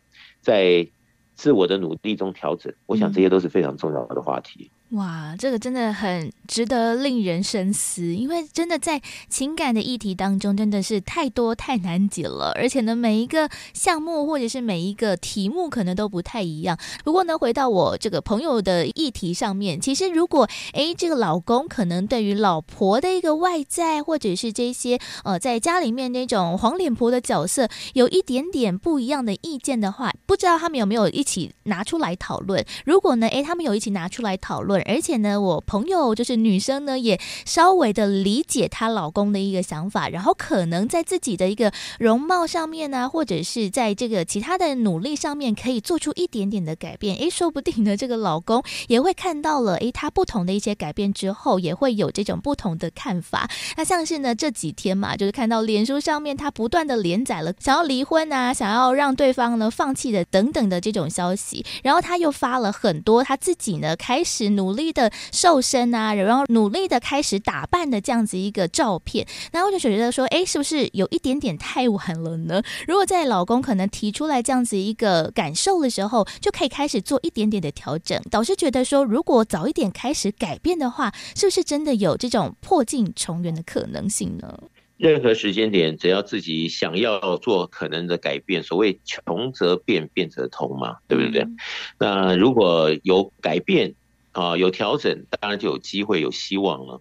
[0.40, 0.88] 在
[1.35, 2.72] 自我的努力中调整。
[2.87, 4.70] 我想这些都是非常重要的话题。
[4.90, 16.76] 哇，这个真的很值得令人深思，因为真的在情感的议题当中，真的是太多太难解了，而且呢，每一个项目或者是每一个题目可能都不太一样。
[17.05, 32.66] 不过呢，回到我这个朋友的议题上面，其实如果诶，这个老公可能对于老婆的一个外在，或者是这些呃，在家里面那种黄脸婆的角色，有一点点不一样的意见的话，不知道他们有没有一起拿出来讨论？
[32.85, 34.79] 如果呢，诶，他们有一起拿出来讨论。
[34.86, 47.16] 而且呢，我朋友就是女生呢，也稍微的理解她老公的一个想法，然后可能在自己的一个容貌上面呢，或者是在这个其他的努力上面，可以做出一点点的改变。
[47.16, 53.50] 诶，说不定呢，这个老公也会看到了，诶，他不同的一些改变之后，也会有这种不同的看法。
[53.76, 64.69] 那像是呢，这几天嘛，就是看到脸书上面他不断的连载了想要离婚啊，想要让对方呢放弃的等等的这种消息，然后他又发了很多他自己呢开始努。
[64.70, 72.62] 努力的瘦身啊，然后努力的开始打扮的这样子一个照片，然后我就觉得说，哎，是不是有一点点太晚了呢？
[72.87, 78.20] 如果在老公可能提出来这样子一个感受的时候，就可以开始做一点点的调整。
[78.30, 84.56] 导师觉得说，如果早一点开始改变的话，是不是真的有这种破镜重圆的可能性呢？
[84.96, 91.40] 任何时间点，只要自己想要做可能的改变，所谓穷则变，变则通嘛，对不对？
[91.40, 91.56] 嗯、
[91.98, 93.94] 那如果有改变。
[94.32, 97.00] 啊，有调整，当然就有机会、有希望了。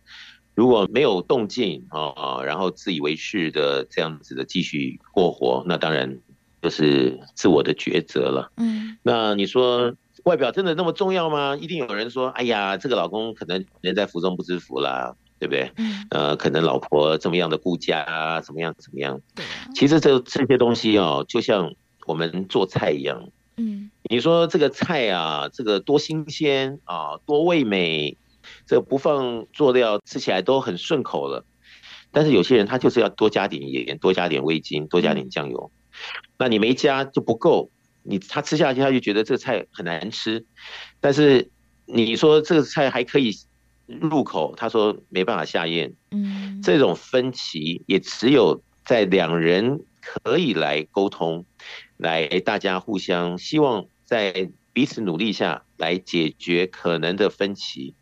[0.55, 6.19] 如果没有动静啊，然后自以为是的这样子的继续过活，那当然
[6.61, 8.51] 就是自我的抉择了。
[8.57, 9.93] 嗯，那你说
[10.25, 11.55] 外表真的那么重要吗？
[11.55, 15.71] 一定有人说，哎呀，这个老公可能人在福中不知福啦，对不对？
[15.77, 19.21] 嗯，呃，可能老婆怎么样的顾家啊，怎么样怎么样。
[19.33, 21.73] 对，其实这这些东西哦，就像
[22.05, 23.29] 我们做菜一样。
[23.55, 28.17] 嗯，你说这个菜啊，这个多新鲜啊，多味美，
[28.65, 31.45] 这个不放佐料吃起来都很顺口了。
[32.11, 35.71] 但是有些人他就是要多加点盐，多加点味精，多加点酱油。
[36.39, 37.69] 那你没加就不够，
[38.01, 40.43] 你他吃下去他就觉得这个菜很难吃。
[40.99, 41.51] 但是
[41.85, 43.31] 你说这个菜还可以
[43.85, 45.93] 入口，他说没办法下咽。
[46.09, 51.45] 嗯，这种分歧也只有在两人可以来沟通。
[51.97, 57.93] 来，大家互相希望在彼此努力下来解决可能的分歧，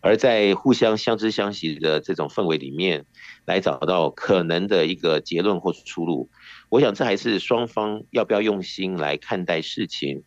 [0.00, 3.04] 而在互相相知相惜的这种氛围里面，
[3.44, 6.30] 来找到可能的一个结论或出路。
[6.70, 10.22] 我想这还是双方要不要用心来看待事情，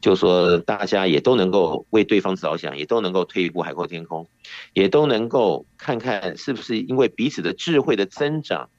[0.00, 4.28] 就说大家也都能够为对方着想，也都能够退一步海阔天空，
[4.72, 8.70] 也都能够看看是不是因为彼此的智慧的增长。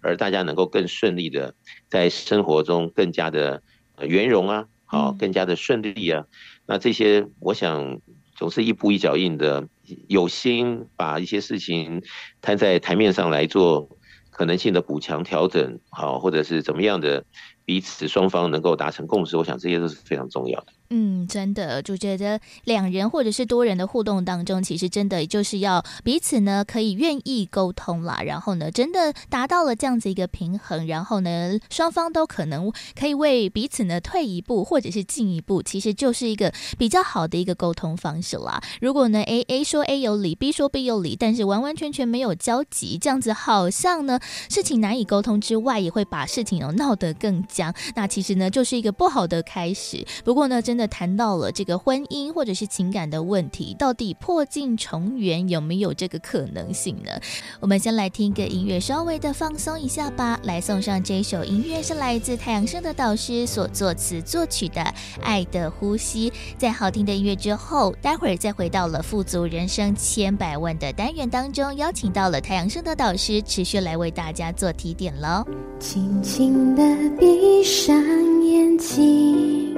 [0.00, 1.54] 而大家能够更顺利的
[1.88, 3.62] 在生活中更加的
[4.00, 6.24] 圆融啊，好，更加的顺利啊。
[6.66, 8.00] 那这些我想
[8.34, 9.68] 总是一步一脚印的
[10.08, 12.02] 有心把一些事情
[12.40, 13.88] 摊在台面上来做
[14.30, 17.24] 可能性的补强调整，好，或者是怎么样的，
[17.64, 20.72] 彼此双方能够达成共识，我想这些都是非常重要的。
[20.90, 38.58] 嗯，真的就觉得两人或者是多人的互动当中，其实真的就是要彼此呢可以愿意沟通啦，然后呢真的达到了这样子一个平衡，然后呢双方都可能可以为彼此呢退一步或者是进一步，其实就是一个比较好的一个沟通方式啦。
[38.80, 44.18] 如果呢 A A 说 A 有理，B 说 B 有理，但是完完全全没有交集，这样子好像呢
[44.48, 50.02] 事情难以沟通之外，也会把事情哦闹得更僵，那其实呢就是一个不好的开始。
[50.24, 50.77] 不过呢真。
[50.78, 57.10] 那谈到了这个婚姻或者是情感的问题，到底破镜重圆有没有这个可能性呢？
[57.58, 60.38] 我们先来听一个音乐，稍微的放松一下吧。
[60.44, 64.80] 来送上这一首音乐，是来自太阳升的导师所作词作曲的
[65.20, 66.30] 《爱的呼吸》。
[66.56, 75.44] 在好听的音乐之后，待会儿再回到了富足人生千百万的单元当中，邀请到了太阳升的导师，持续来为大家做提点喽。
[75.80, 76.82] 轻轻的
[77.18, 77.96] 闭上
[78.44, 79.76] 眼睛。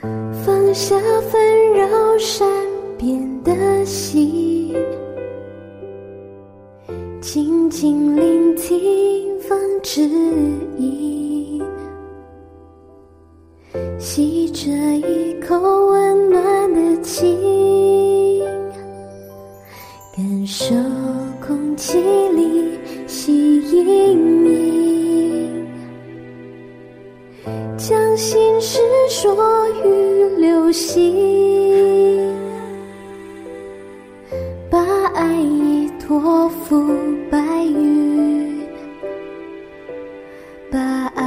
[0.00, 0.96] 放下
[1.30, 2.48] 纷扰善
[2.96, 4.74] 变的心，
[7.20, 10.02] 静静聆听风之
[10.76, 11.62] 音，
[13.98, 18.40] 吸着一口温暖的情，
[20.16, 20.74] 感受
[21.44, 21.98] 空气
[22.30, 25.57] 里吸引你，
[27.76, 32.34] 将心事说与流星，
[34.70, 34.78] 把
[35.14, 36.84] 爱意托付
[37.30, 38.60] 白云，
[40.70, 40.78] 把
[41.14, 41.24] 爱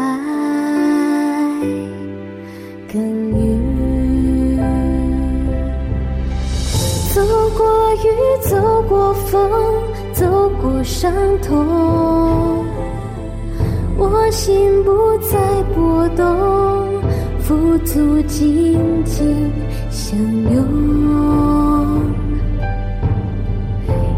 [2.92, 3.02] 耕
[3.32, 3.60] 耘。
[7.14, 7.22] 走
[7.58, 7.66] 过
[7.96, 8.08] 雨，
[8.42, 9.50] 走过风，
[10.14, 11.12] 走过伤
[11.42, 12.51] 痛，
[14.02, 15.38] 我心不再
[15.76, 17.00] 波动。
[17.40, 19.52] 富足紧紧
[19.92, 20.18] 相
[20.52, 20.66] 拥，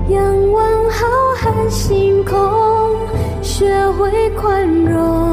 [0.09, 1.05] 仰望浩
[1.35, 2.37] 瀚星空，
[3.41, 5.32] 学会宽容。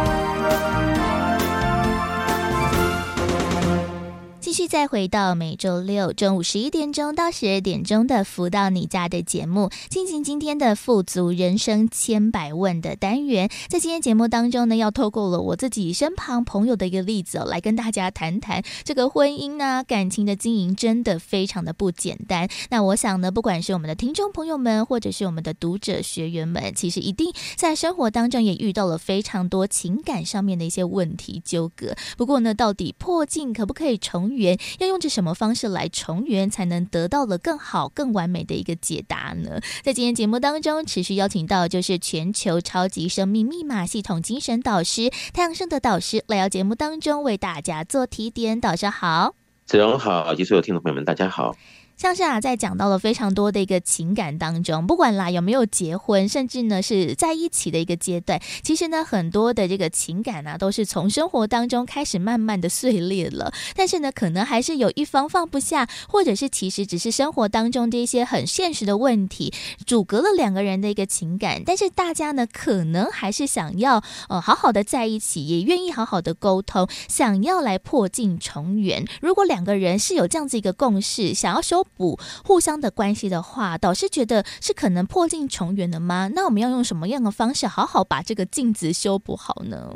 [4.51, 13.49] 继续再回到每周六中午十一点钟到十二点钟的福到你家的节目，进行今天的富足人生千百万的单元。
[13.69, 22.49] 在今天节目当中呢，要透过了我自己身旁朋友的一个例子哦，来跟大家谈谈这个婚姻呢、啊，感情的经营真的非常的不简单。
[22.69, 31.95] 那我想呢，不管是我们的听众朋友们，或者是我们的读者学员们，其实一定在生活当中也遇到了非常多情感上面的一些问题纠葛。
[32.17, 34.40] 不过呢，到底破镜可不可以重圆？
[34.79, 39.59] 要用着什么方式来重圆，才能得到了更好、更完美的一个解答呢？
[39.83, 48.59] 在今天节目当中，持续邀请到就是全球超级生命密码系统精神导师太阳盛的导师来到节目当中为大家做提点。
[48.61, 49.35] 早上好，
[49.65, 51.55] 子荣好，以及所有听众朋友们，大家好。
[52.01, 63.53] 像是啊，在讲到了非常多的一个情感当中，不管啦有没有结婚，甚至呢是在一起的一个阶段，其实呢很多的这个情感啊，都是从生活当中开始慢慢的碎裂了。
[63.75, 69.53] 但是呢，可能还是有一方放不下，或者是其实只是生活当中的一些很现实的问题，
[69.85, 71.61] 阻隔了两个人的一个情感。
[71.63, 79.05] 但是大家呢，可能还是想要呃好好的在一起，也愿意好好的沟通，想要来破镜重圆。
[79.21, 81.85] 如果两个人是有这样子一个共识，想要修。
[81.95, 86.29] 补互相的关系的话，导师觉得是可能破镜重圆的吗？
[86.33, 89.95] 那我们要用什么样的方式好好把这个镜子修补好呢？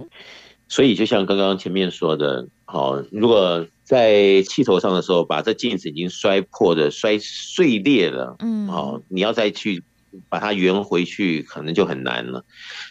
[0.67, 9.83] 所以就像刚刚前面说的，好，如果在气头上的时候，把这镜子已经摔破的、摔碎裂了，嗯，好，你要再去
[10.27, 12.43] 把它圆回去，可能就很难了。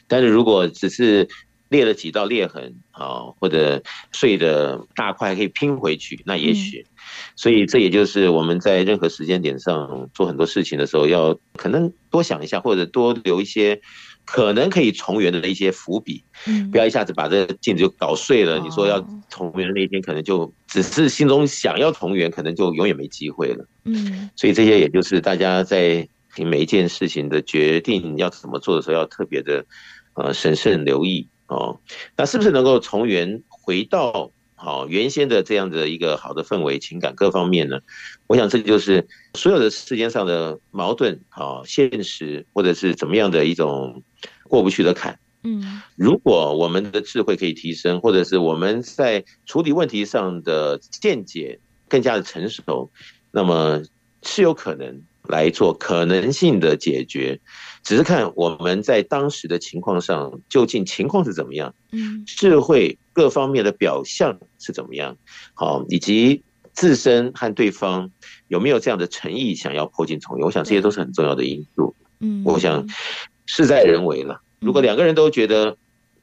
[0.07, 1.29] 但是如果只是
[1.69, 3.83] 裂了几道裂痕，啊，或者
[4.13, 6.87] 碎的大块可以拼回去，那也许。
[7.15, 13.81] 嗯所以，这也就是我们在任何时间点上做很多事情的时候，要可能多想一下，或者多留一些
[14.25, 16.23] 可能可以重圆的一些伏笔，
[16.71, 18.59] 不要一下子把这个镜子就搞碎了。
[18.61, 23.67] 你说要重圆的那一天，可能就只是心中想要重圆，可能就永远没机会了。
[23.85, 26.09] 嗯，所以这些也就是大家在
[26.39, 29.65] 每一件事情的决定要怎么做的时候，要特别的
[30.15, 31.81] 呃审慎留意哦。
[32.17, 34.31] 那是不是能够重圆回到？
[34.65, 37.81] 好，原先的这样的一个好的氛围、情感各方面呢，
[38.27, 44.03] 我想这就是所有的世间上的矛盾、好现实或者是怎么样的一种
[44.45, 45.19] 过不去的坎。
[45.43, 52.91] 嗯，如果我们的智慧可以提升，或者是我们在处理问题上的见解更加的成熟，
[53.31, 53.83] 那么
[54.23, 57.41] 是有可能来做可能性的解决。
[57.83, 65.17] 只是看我们在当时的情况上究竟情况是怎么样，嗯，智慧各方面的表象是怎么样，
[65.53, 68.11] 好，以及自身和对方
[68.49, 71.95] 有没有这样的诚意想要破镜重圆，我想这些都是很重要的因素。
[72.21, 72.87] 嗯，我想
[73.45, 74.41] 事在人为了。
[74.61, 75.77] 如果两个人都觉得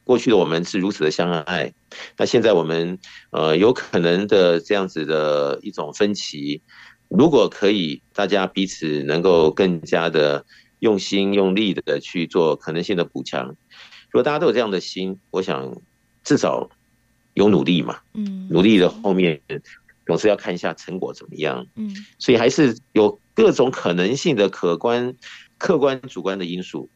[0.03, 1.71] 过去的我们是如此的相爱，
[2.17, 2.97] 那现在我们
[3.29, 6.63] 呃有可能的这样子的一种分歧，
[7.15, 10.45] 如果可以，大家彼此能够更加的。
[10.81, 13.49] 用心用力的去做可能性的补强。
[14.09, 15.79] 如果大家都有这样的心，我想
[16.23, 16.71] 至少
[17.35, 17.99] 有努力嘛。
[18.15, 19.39] 嗯，努力的后面
[20.07, 21.67] 总是要看一下成果怎么样。
[21.75, 25.13] 嗯，所以还是有各种可能性的可观、
[25.59, 26.89] 客观、主观的因素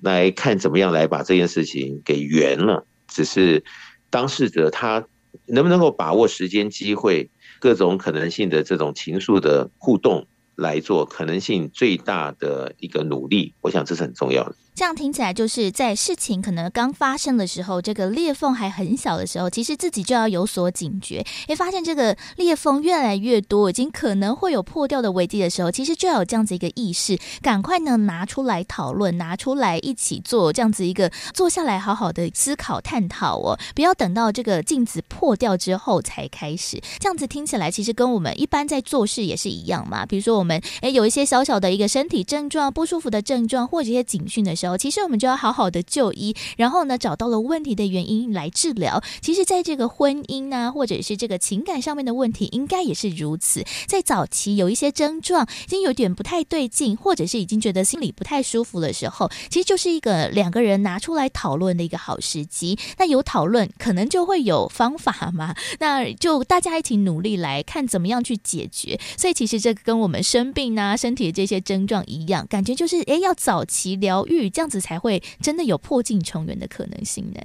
[0.00, 2.86] 来看怎么样来把这件事情给圆了。
[3.08, 3.64] 只是
[4.10, 5.04] 当事者他
[5.46, 7.28] 能不能够把握时间、机会、
[7.64, 10.26] 各种可能性的这种情愫的互动。
[10.56, 14.54] 来做可能性最大的一个努力，我想这是很重要的。
[14.76, 21.24] 这样听起来，就是在事情可能刚发生的时候，这个裂缝还很小的时候，其实自己就要有所警觉。
[21.46, 36.82] 诶，发现这个裂缝越来越多，已经可能会有破掉的危机的时候，其实就要有这样子一个意识，赶快呢拿出来讨论，拿出来一起做这样子一个坐下来好好的思考探讨哦，不要等到这个镜子破掉之后才开始。
[36.98, 40.04] 这样子听起来，其实跟我们一般在做事也是一样嘛。
[40.04, 44.63] 比如说我们诶有一些小小的一个身体症状、不舒服的症状或者一些警讯的时候。
[44.78, 49.02] 其实我们就要好好的就医，然后呢，找到了问题的原因来治疗。
[49.20, 53.62] 其实，在这个婚姻呢，或者是这个情感上面的问题，应该也是如此。
[53.86, 62.78] 在早期有一些症状，已经有点不太对劲，或者是已经觉得心里不太舒服的时候，其实就是一个两个人拿出来讨论的一个好时机。
[62.98, 65.54] 那有讨论，可能就会有方法嘛。
[65.78, 68.98] 那就大家一起努力来看怎么样去解决。
[69.16, 77.40] 所以，其实这个跟我们生病啊、身体的这些症状一样，感觉就是诶，要早期疗愈，这样子才会真的有破镜重圆的可能性呢？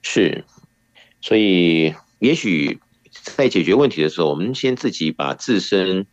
[0.00, 0.44] 是，
[1.20, 2.78] 所以也许
[3.10, 6.06] 在解决问题的时候，我们先自己把自身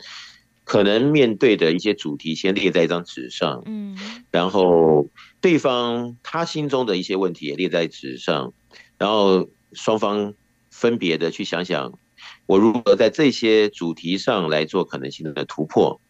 [0.64, 3.98] 可能面对的一些主题先列在一张纸上，嗯，
[4.32, 5.08] 然后
[5.40, 8.54] 对方他心中的一些问题也列在纸上，
[8.98, 10.34] 然后双方
[10.72, 12.00] 分别的去想想
[12.48, 16.02] 我如何在这些主题上来做可能性的突破？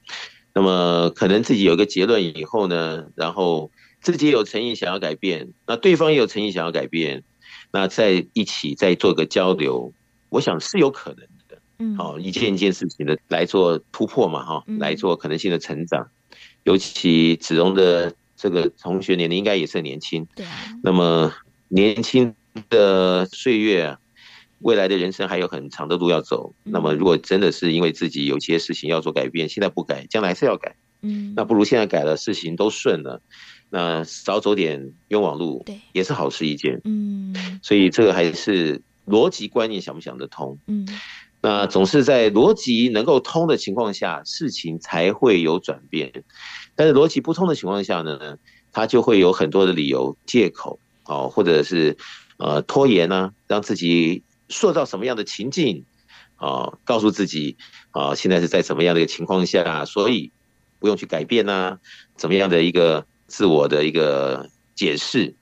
[0.53, 3.71] 那么可能自己有个结论以后呢，然后
[4.04, 7.24] 自己有诚意想要改变，那对方也有诚意想要改变，
[7.72, 9.91] 那在一起再做个交流，
[10.30, 11.58] 我想是有可能的。
[11.80, 16.10] 嗯，好，一件一件事情的来做突破嘛，哈，来做可能性的成长。
[16.64, 20.45] 尤其子荣的这个同学年龄应该也是很年轻，对。
[20.84, 21.34] 那么
[21.70, 22.36] 年轻
[22.70, 23.99] 的岁月啊。
[24.60, 33.22] 未来的人生还有很长的路要走，那么如果真的是因为自己有些事情要做改变，现在不改，将来是要改，嗯，那不如现在改了，事情都顺了，
[33.74, 40.88] 那少走点冤枉路，对，也是好事一件，嗯，所以这个还是逻辑观念想不想得通，嗯，
[41.41, 46.24] 那总是在逻辑能够通的情况下，事情才会有转变，
[46.76, 48.38] 但是逻辑不通的情况下呢，
[48.71, 51.97] 他就会有很多的理由、借口，哦，或者是
[52.38, 54.24] 呃拖延呢、啊，让自己。
[54.49, 55.86] 塑造什么样的情境
[56.36, 56.78] 啊？
[56.84, 57.57] 告诉自己
[57.89, 60.32] 啊，现在是在什么样的一个情况下，所以
[60.78, 61.78] 不用去改变呢、啊？
[62.17, 65.34] 怎么样的一个自我的一个解释？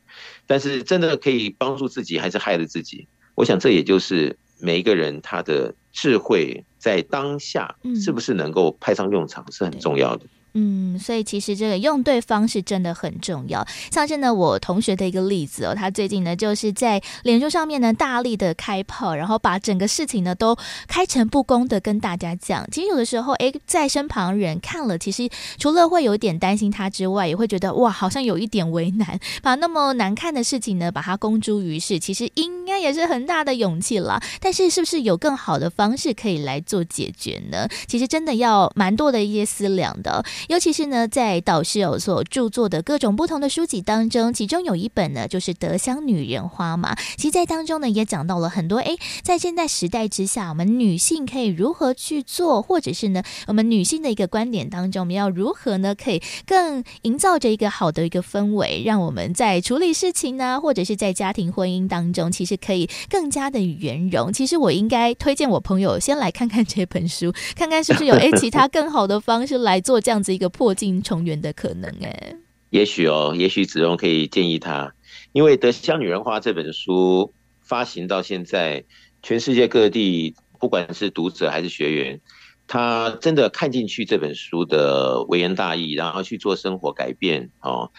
[0.48, 3.06] 但是真的可以帮助自己，还是害了自己？
[3.36, 10.26] 我想这也就是每一个人他的智慧在当下是不是能够派上用场，是很重要的。
[10.26, 13.66] 嗯，嗯所以其实这个用对方式真的很重要。
[13.90, 20.56] 像是呢，我同学的一个例子哦，他最近呢就是在脸书上面呢大力的开炮，然后把整个事情呢都
[20.88, 22.68] 开诚布公的跟大家讲。
[22.72, 34.22] 其实有的时候，诶，在身旁人看了，其实除了会有点担心他之外，也会觉得哇，好像有一点为难，把那么难看的事情呢把它公诸于世，其实应该也是很大的勇气啦。
[34.40, 37.68] 但是是不是有更好的方式可以来做解决呢？
[37.88, 40.24] 其实真的要蛮多的一些思量的。
[40.48, 46.96] 尤其是呢，在导师有所著作的各种不同的书籍当中，其中有一本呢，就是《德香女人花》嘛。
[47.18, 48.78] 其实，在当中呢，也讲到了很多。
[48.80, 64.32] 诶，在现在时代之下，我们女性可以如何去做，或者是呢，我们女性的一个观点当中，我们要如何呢，可以更营造着一个好的一个氛围，让我们在处理事情呢，或者是在家庭婚姻当中，其实可以更加的圆融。
[64.34, 72.36] 其实，我应该推荐我朋友先来看看这本书，看看是不是有 诶其他更好的方式来做这样子一个破镜重圆的可能哎，
[72.70, 74.94] 也许哦，也许子荣可以建议他，
[75.34, 78.84] 因为《德香女人花》这本书发行到现在，
[79.22, 82.22] 全世界各地不管是读者还是学员，
[82.68, 87.92] 他真的看进去这本书的微言大义，然后去做生活改变哦。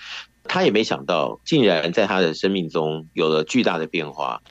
[0.44, 4.42] 他也没想到，竟然在他的生命中有了巨大的变化。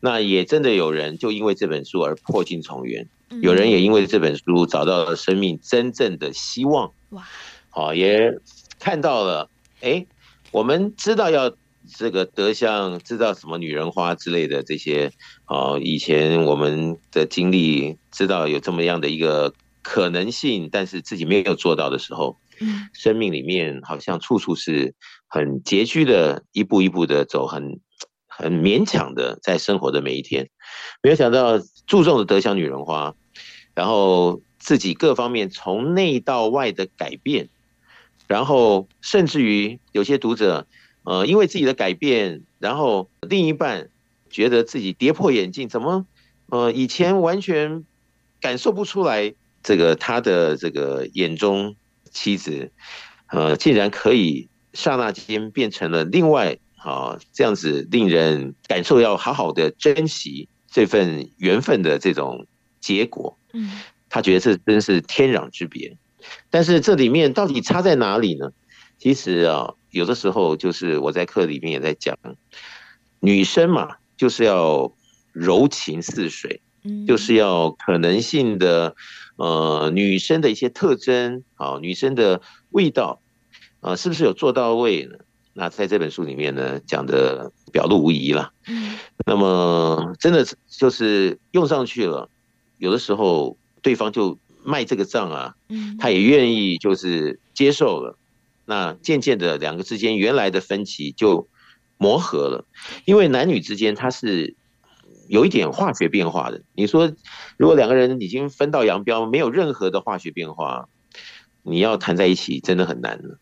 [0.00, 3.08] 那也真的有人就因为这本书而破镜重圆，
[3.42, 6.92] 有人也因为这本书找到了生命真正的希望。
[7.10, 7.26] 哇，
[7.70, 8.32] 好，也
[8.78, 9.50] 看到了，
[9.80, 10.06] 哎，
[10.52, 11.52] 我们知道要
[11.96, 15.10] 这个德香，知道什么女人花之类的这些，
[15.46, 19.52] 哦，以前我们的经历，知道有这么样的一个
[19.82, 24.94] 可能性，但是自己没有做到的时候，嗯，生命里面好像处处是
[25.26, 27.80] 很拮据的，一步一步的走，很。
[28.36, 30.50] 很勉强的在生活的每一天，
[31.02, 33.14] 没有想到注重的德香女人花，
[33.74, 37.48] 然后自己各方面从内到外的改变，
[38.28, 40.66] 然后甚至于有些读者，
[41.04, 43.88] 呃，因为自己的改变，然后另一半
[44.28, 46.04] 觉得自己跌破眼镜，怎么，
[46.50, 47.84] 呃，以前完全
[48.42, 49.32] 感受不出来，
[49.62, 51.74] 这个他的这个眼中
[52.10, 52.70] 妻子，
[53.28, 56.58] 呃，竟然可以刹那间变成了另外。
[56.86, 62.46] 啊，这样子令人感受要好好的珍惜这份缘分的这种
[62.78, 65.96] 结果，嗯，他觉得这真是天壤之别。
[66.48, 68.52] 但是这里面到底差在哪里呢？
[68.98, 72.16] 其实啊，有的时候就是我在课里面也在讲，
[73.18, 74.92] 女生嘛，就是要
[75.32, 78.94] 柔情似水，嗯，就是要可能性的，
[79.34, 83.20] 呃，女生的一些特征，啊，女生的味道，
[83.80, 85.18] 啊，是不是有做到位呢？
[85.58, 88.52] 那在这本书里面呢，讲的表露无遗了。
[88.68, 92.28] 嗯，那么真的就是用上去了，
[92.76, 98.18] 有的时候对方就卖这个账啊，嗯，他也愿意就是接受了。
[98.66, 101.48] 那渐渐的，两个之间原来的分歧就
[101.96, 102.66] 磨合了，
[103.06, 104.54] 因为男女之间他是
[105.28, 106.60] 有一点化学变化的。
[106.74, 107.10] 你说，
[107.56, 110.88] 如果两个人已经分道扬镳，没有任何的化学变化，
[111.62, 113.38] 你要谈在一起真的很难了。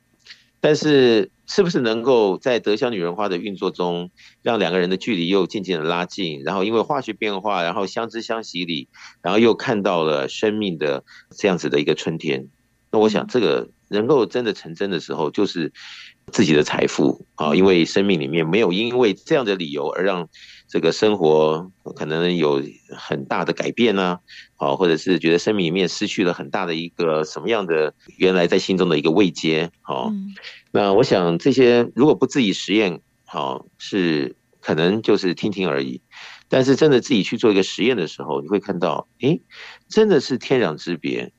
[0.64, 4.10] 但是，是不是能够在德香女人花的运作中，
[4.40, 8.88] 让两个人的距离又渐渐的拉近，然后因为化学变化，然后相知相惜里，
[9.20, 11.04] 然后又看到了生命的
[11.36, 12.48] 这样子的一个春天？
[12.90, 15.70] 那我想，这个能够真的成真的时候，就是
[16.32, 20.30] 自己的财富啊，因为生命里面没有因为这样的理由而让
[20.66, 22.62] 这个生活可能有
[22.96, 24.18] 很大的改变呢，
[24.56, 30.12] 啊，或者是觉得生命里面失去了很大的一个什么样的原来在心中的一个慰藉，好，
[30.72, 36.00] 那我想这些如果不自己实验，好，是可能就是听听而已。
[36.48, 39.42] 但是真的自己去做一个实验的时候，你会看到，诶，
[39.88, 41.32] 真的是天壤之别。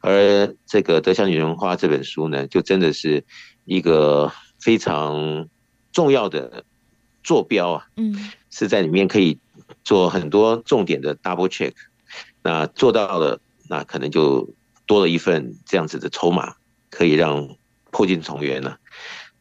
[0.00, 3.24] 而这个《德香女人花》这本书呢，就真的是
[3.64, 5.48] 一个非常
[5.92, 6.64] 重要的
[7.22, 9.38] 坐标啊，嗯，是在里面可以
[9.84, 11.72] 做很多重点的 double check。
[12.42, 14.48] 那做到了，那可能就
[14.86, 16.54] 多了一份这样子的筹码，
[16.90, 17.48] 可以让
[17.90, 18.78] 破镜重圆了。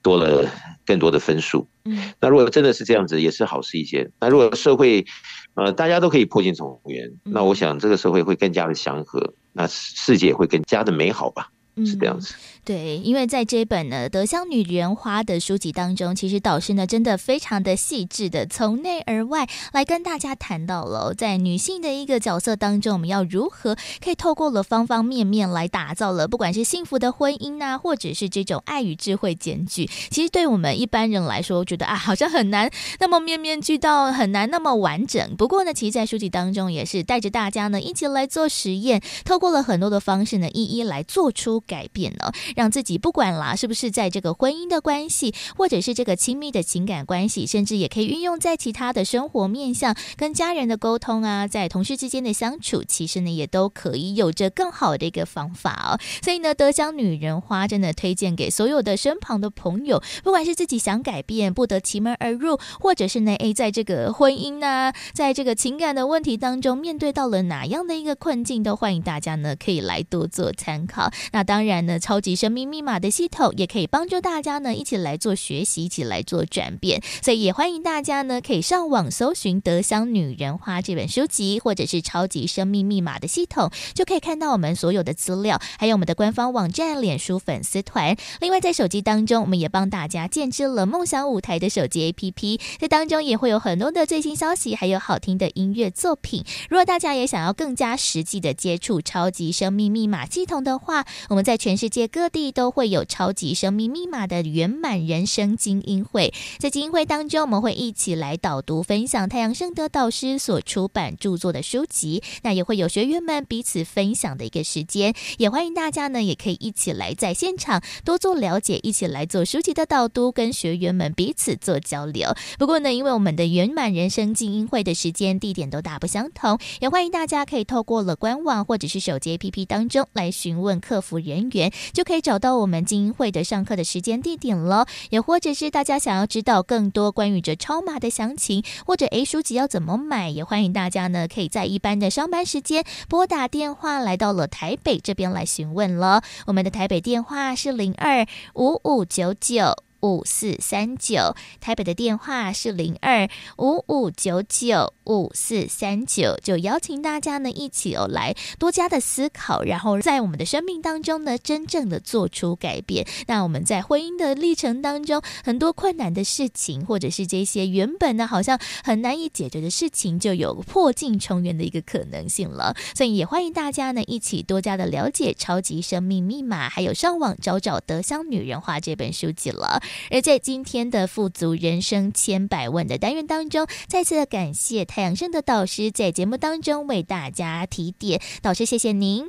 [0.03, 0.49] 多了
[0.83, 4.09] 更多的分数，嗯，那如果真的是这样子，也是好事一些。
[4.19, 5.05] 那如果社会，
[5.53, 11.51] 呃，大家都可以破镜重圆，那我想这个社会会更加的祥和，那世界会更加的美好吧。
[11.77, 29.89] 是这样子，嗯，对，因为在这本呢《德香女人花》的书籍当中，其实导师呢真的非常的细致的从内而外来跟大家谈到了，在女性的一个角色当中，我们要如何可以透过了方方面面来打造了，不管是幸福的婚姻呐，或者是这种爱与智慧兼具。
[30.09, 32.69] 其实对我们一般人来说，我觉得啊，好像很难
[32.99, 35.35] 那么面面俱到，很难那么完整。
[35.37, 41.60] 不过呢，其实，在书籍当中也是带着大家呢一起来做实验，透过了很多的方式呢，一一来做出。
[41.61, 55.99] 改变了，让自己不管啦，是不是在这个婚姻的关系，或者是这个亲密的情感关系，甚至也可以运用在其他的生活面向，跟家人的沟通啊，在同事之间的相处，其实呢，也都可以有着更好的一个方法哦。
[56.21, 71.11] 所以呢，德香女人花真的推荐给所有的身旁的朋友，不管是自己想改变，不得其门而入，或者是呢，诶，在这个婚姻呢、在这个情感的问题当中，面对到了哪样的一个困境，都欢迎大家呢，可以来多做参考。
[71.31, 71.81] 那当然。
[71.81, 77.01] 呢，超级生命密码的系统也可以帮助大家呢，一起来做学习，一起来做转变。
[77.21, 88.15] 所以也欢迎大家呢，可以上网搜寻《德香女人花》这本书籍，或者是超级生命密码的系统，就可以看到我们所有的资料，还有我们的官方网站、脸书粉丝团。
[88.39, 96.43] 另外，在手机当中，我们也帮大家建置了梦想舞台的手机 APP，这当中也会有很多的最新消息，还有好听的音乐作品。
[96.69, 122.33] 如果大家也想要更加实际的接触超级生命密码系统的话，我们在全世界各地都会有超级生命密码的圆满人生精英会，在精英会当中，我们会一起来导读分享太阳盛德导师所出版著作的书籍，那也会有学员们彼此分享的一个时间，也欢迎大家呢，也可以一起来在现场多做了解，一起来做书籍的导读，跟学员们彼此做交流。
[122.59, 131.51] 不过呢，因为我们的圆满人生精英会的时间地点都大不相同，也欢迎大家可以透过了官网或者是手机 APP 当中来询问客服人人。
[131.51, 146.23] 员就可以找到我们精英会的上课的时间地点了，也或者是大家想要知道更多关于这超码的详情，或者 A 书籍要怎么买，也欢迎大家呢可以在一般的上班时间拨打电话来到了台北这边来询问了。
[146.47, 148.25] 我们的台北电话是零二
[148.55, 149.90] 五五九九。
[150.01, 163.05] 五四三九，台北的电话是零二五五九九五四三九，就邀请大家呢一起哦来多加的思考，然后在我们的生命当中呢真正的做出改变。
[163.27, 172.75] 那我们在婚姻的历程当中，很多困难的事情，或者是这些原本呢好像很难以解决的事情，就有破镜重圆的一个可能性了。
[172.95, 179.81] 所以也欢迎大家呢一起多加的了解超级生命密码，还有上网找找《德香女人花》这本书籍了。
[180.09, 189.25] 而在今天的富足人生千百万的单元当中，再次的感谢太阳升的导师在节目当中为大家提点，导师谢谢您，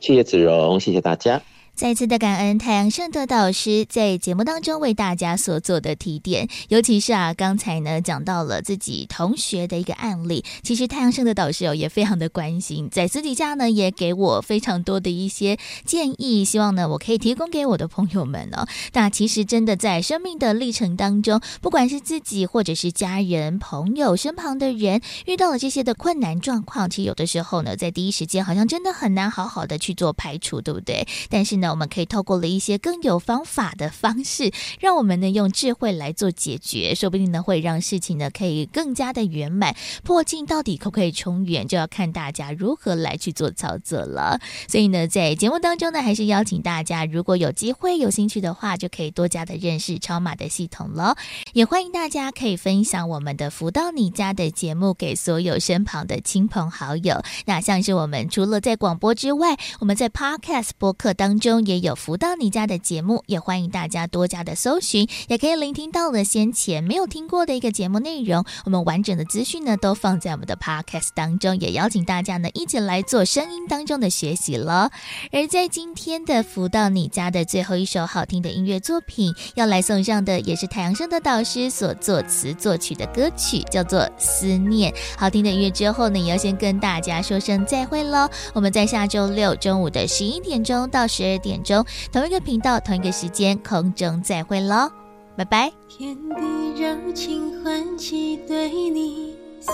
[0.00, 1.42] 谢谢子荣，谢谢大家。
[1.74, 18.68] 再次的感恩太阳盛德导师在节目当中为大家所做的提点，尤其是啊，刚才呢讲到了自己同学的一个案例，其实太阳盛德导师哦也非常的关心，在私底下呢也给我非常多的一些建议，希望呢我可以提供给我的朋友们哦。
[18.92, 31.08] 那其实真的在生命的历程当中，不管是自己或者是家人、朋友身旁的人遇到了这些的困难状况，其实有的时候呢，在第一时间好像真的很难好好的去做排除，对不对？
[31.28, 31.61] 但是呢。
[31.62, 34.50] 那我们可以透过了一些更有方法的方式，
[34.80, 39.76] 让我们呢用智慧来做解决，说不定呢会让事情呢可以更加的圆满。
[40.02, 44.40] 破镜到底可不可以重圆，就要看大家如何来去做操作了。
[44.66, 51.16] 所以呢，在节目当中呢，还是邀请大家，如果有机会、有兴趣的话，就可以多加的认识超码的系统了。
[51.52, 57.22] 也欢迎大家可以分享我们的福到你家的节目给所有身旁的亲朋好友。
[57.44, 61.51] 那像是我们除了在广播之外，我们在 Podcast 播客当中。
[61.52, 68.42] 中也有福到你家的节目，也欢迎大家多加的搜寻，也可以聆听到了先前没有听过的一个节目内容。
[68.64, 74.90] 我们完整的资讯呢，都放在我们的 Podcast 当中，也邀请大家呢一起来做声音当中的学习了。
[75.30, 84.90] 而在今天的福到你家的最后一首好听的音乐作品，要来送上的也是太阳升的导师所作词作曲的歌曲，叫做《思念》。
[85.18, 88.26] 好听的音乐之后呢，也要先跟大家说声再会喽。
[88.54, 94.90] 我们在下周六中午的十一点钟到十二点钟，同一个频道、同一个时间空中再会喽，
[95.36, 95.72] 拜拜。
[95.88, 99.72] 天地柔情唤起对你思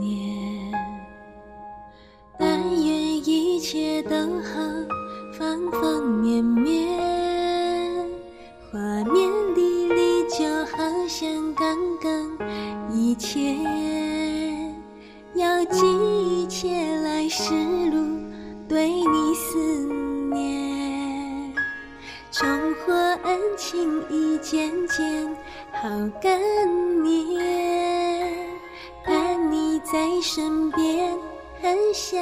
[0.00, 0.72] 念，
[2.38, 4.58] 但愿一切都好，
[5.38, 6.88] 方方面面，
[8.72, 8.78] 画
[9.12, 10.78] 面历历就好
[11.08, 12.10] 像刚刚
[12.92, 13.56] 以前，
[15.34, 15.86] 要记
[16.26, 17.54] 一切来时
[17.90, 18.18] 路，
[18.68, 21.52] 对你思念，年
[22.30, 25.36] 重获恩情一件件
[25.72, 25.88] 好
[26.22, 26.40] 感
[27.02, 27.42] 念，
[29.04, 31.18] 盼你在身边
[31.60, 32.18] 很想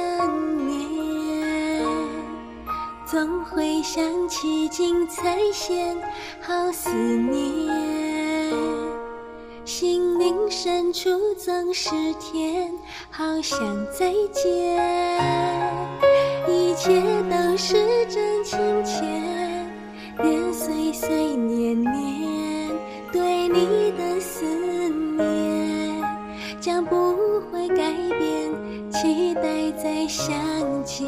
[0.67, 1.85] 念，
[3.05, 5.95] 总会想起精彩线
[6.41, 7.69] 好思念，
[9.79, 12.69] 心灵深处总是甜，
[13.09, 13.57] 好想
[13.97, 14.77] 再见。
[16.49, 17.01] 一切
[17.31, 17.75] 都是
[18.07, 19.05] 真情切，
[20.21, 22.69] 年岁岁年年
[23.13, 24.43] 对你的思
[25.15, 26.03] 念
[26.59, 27.15] 将不
[27.49, 30.35] 会改变，期待再相
[30.83, 31.07] 见。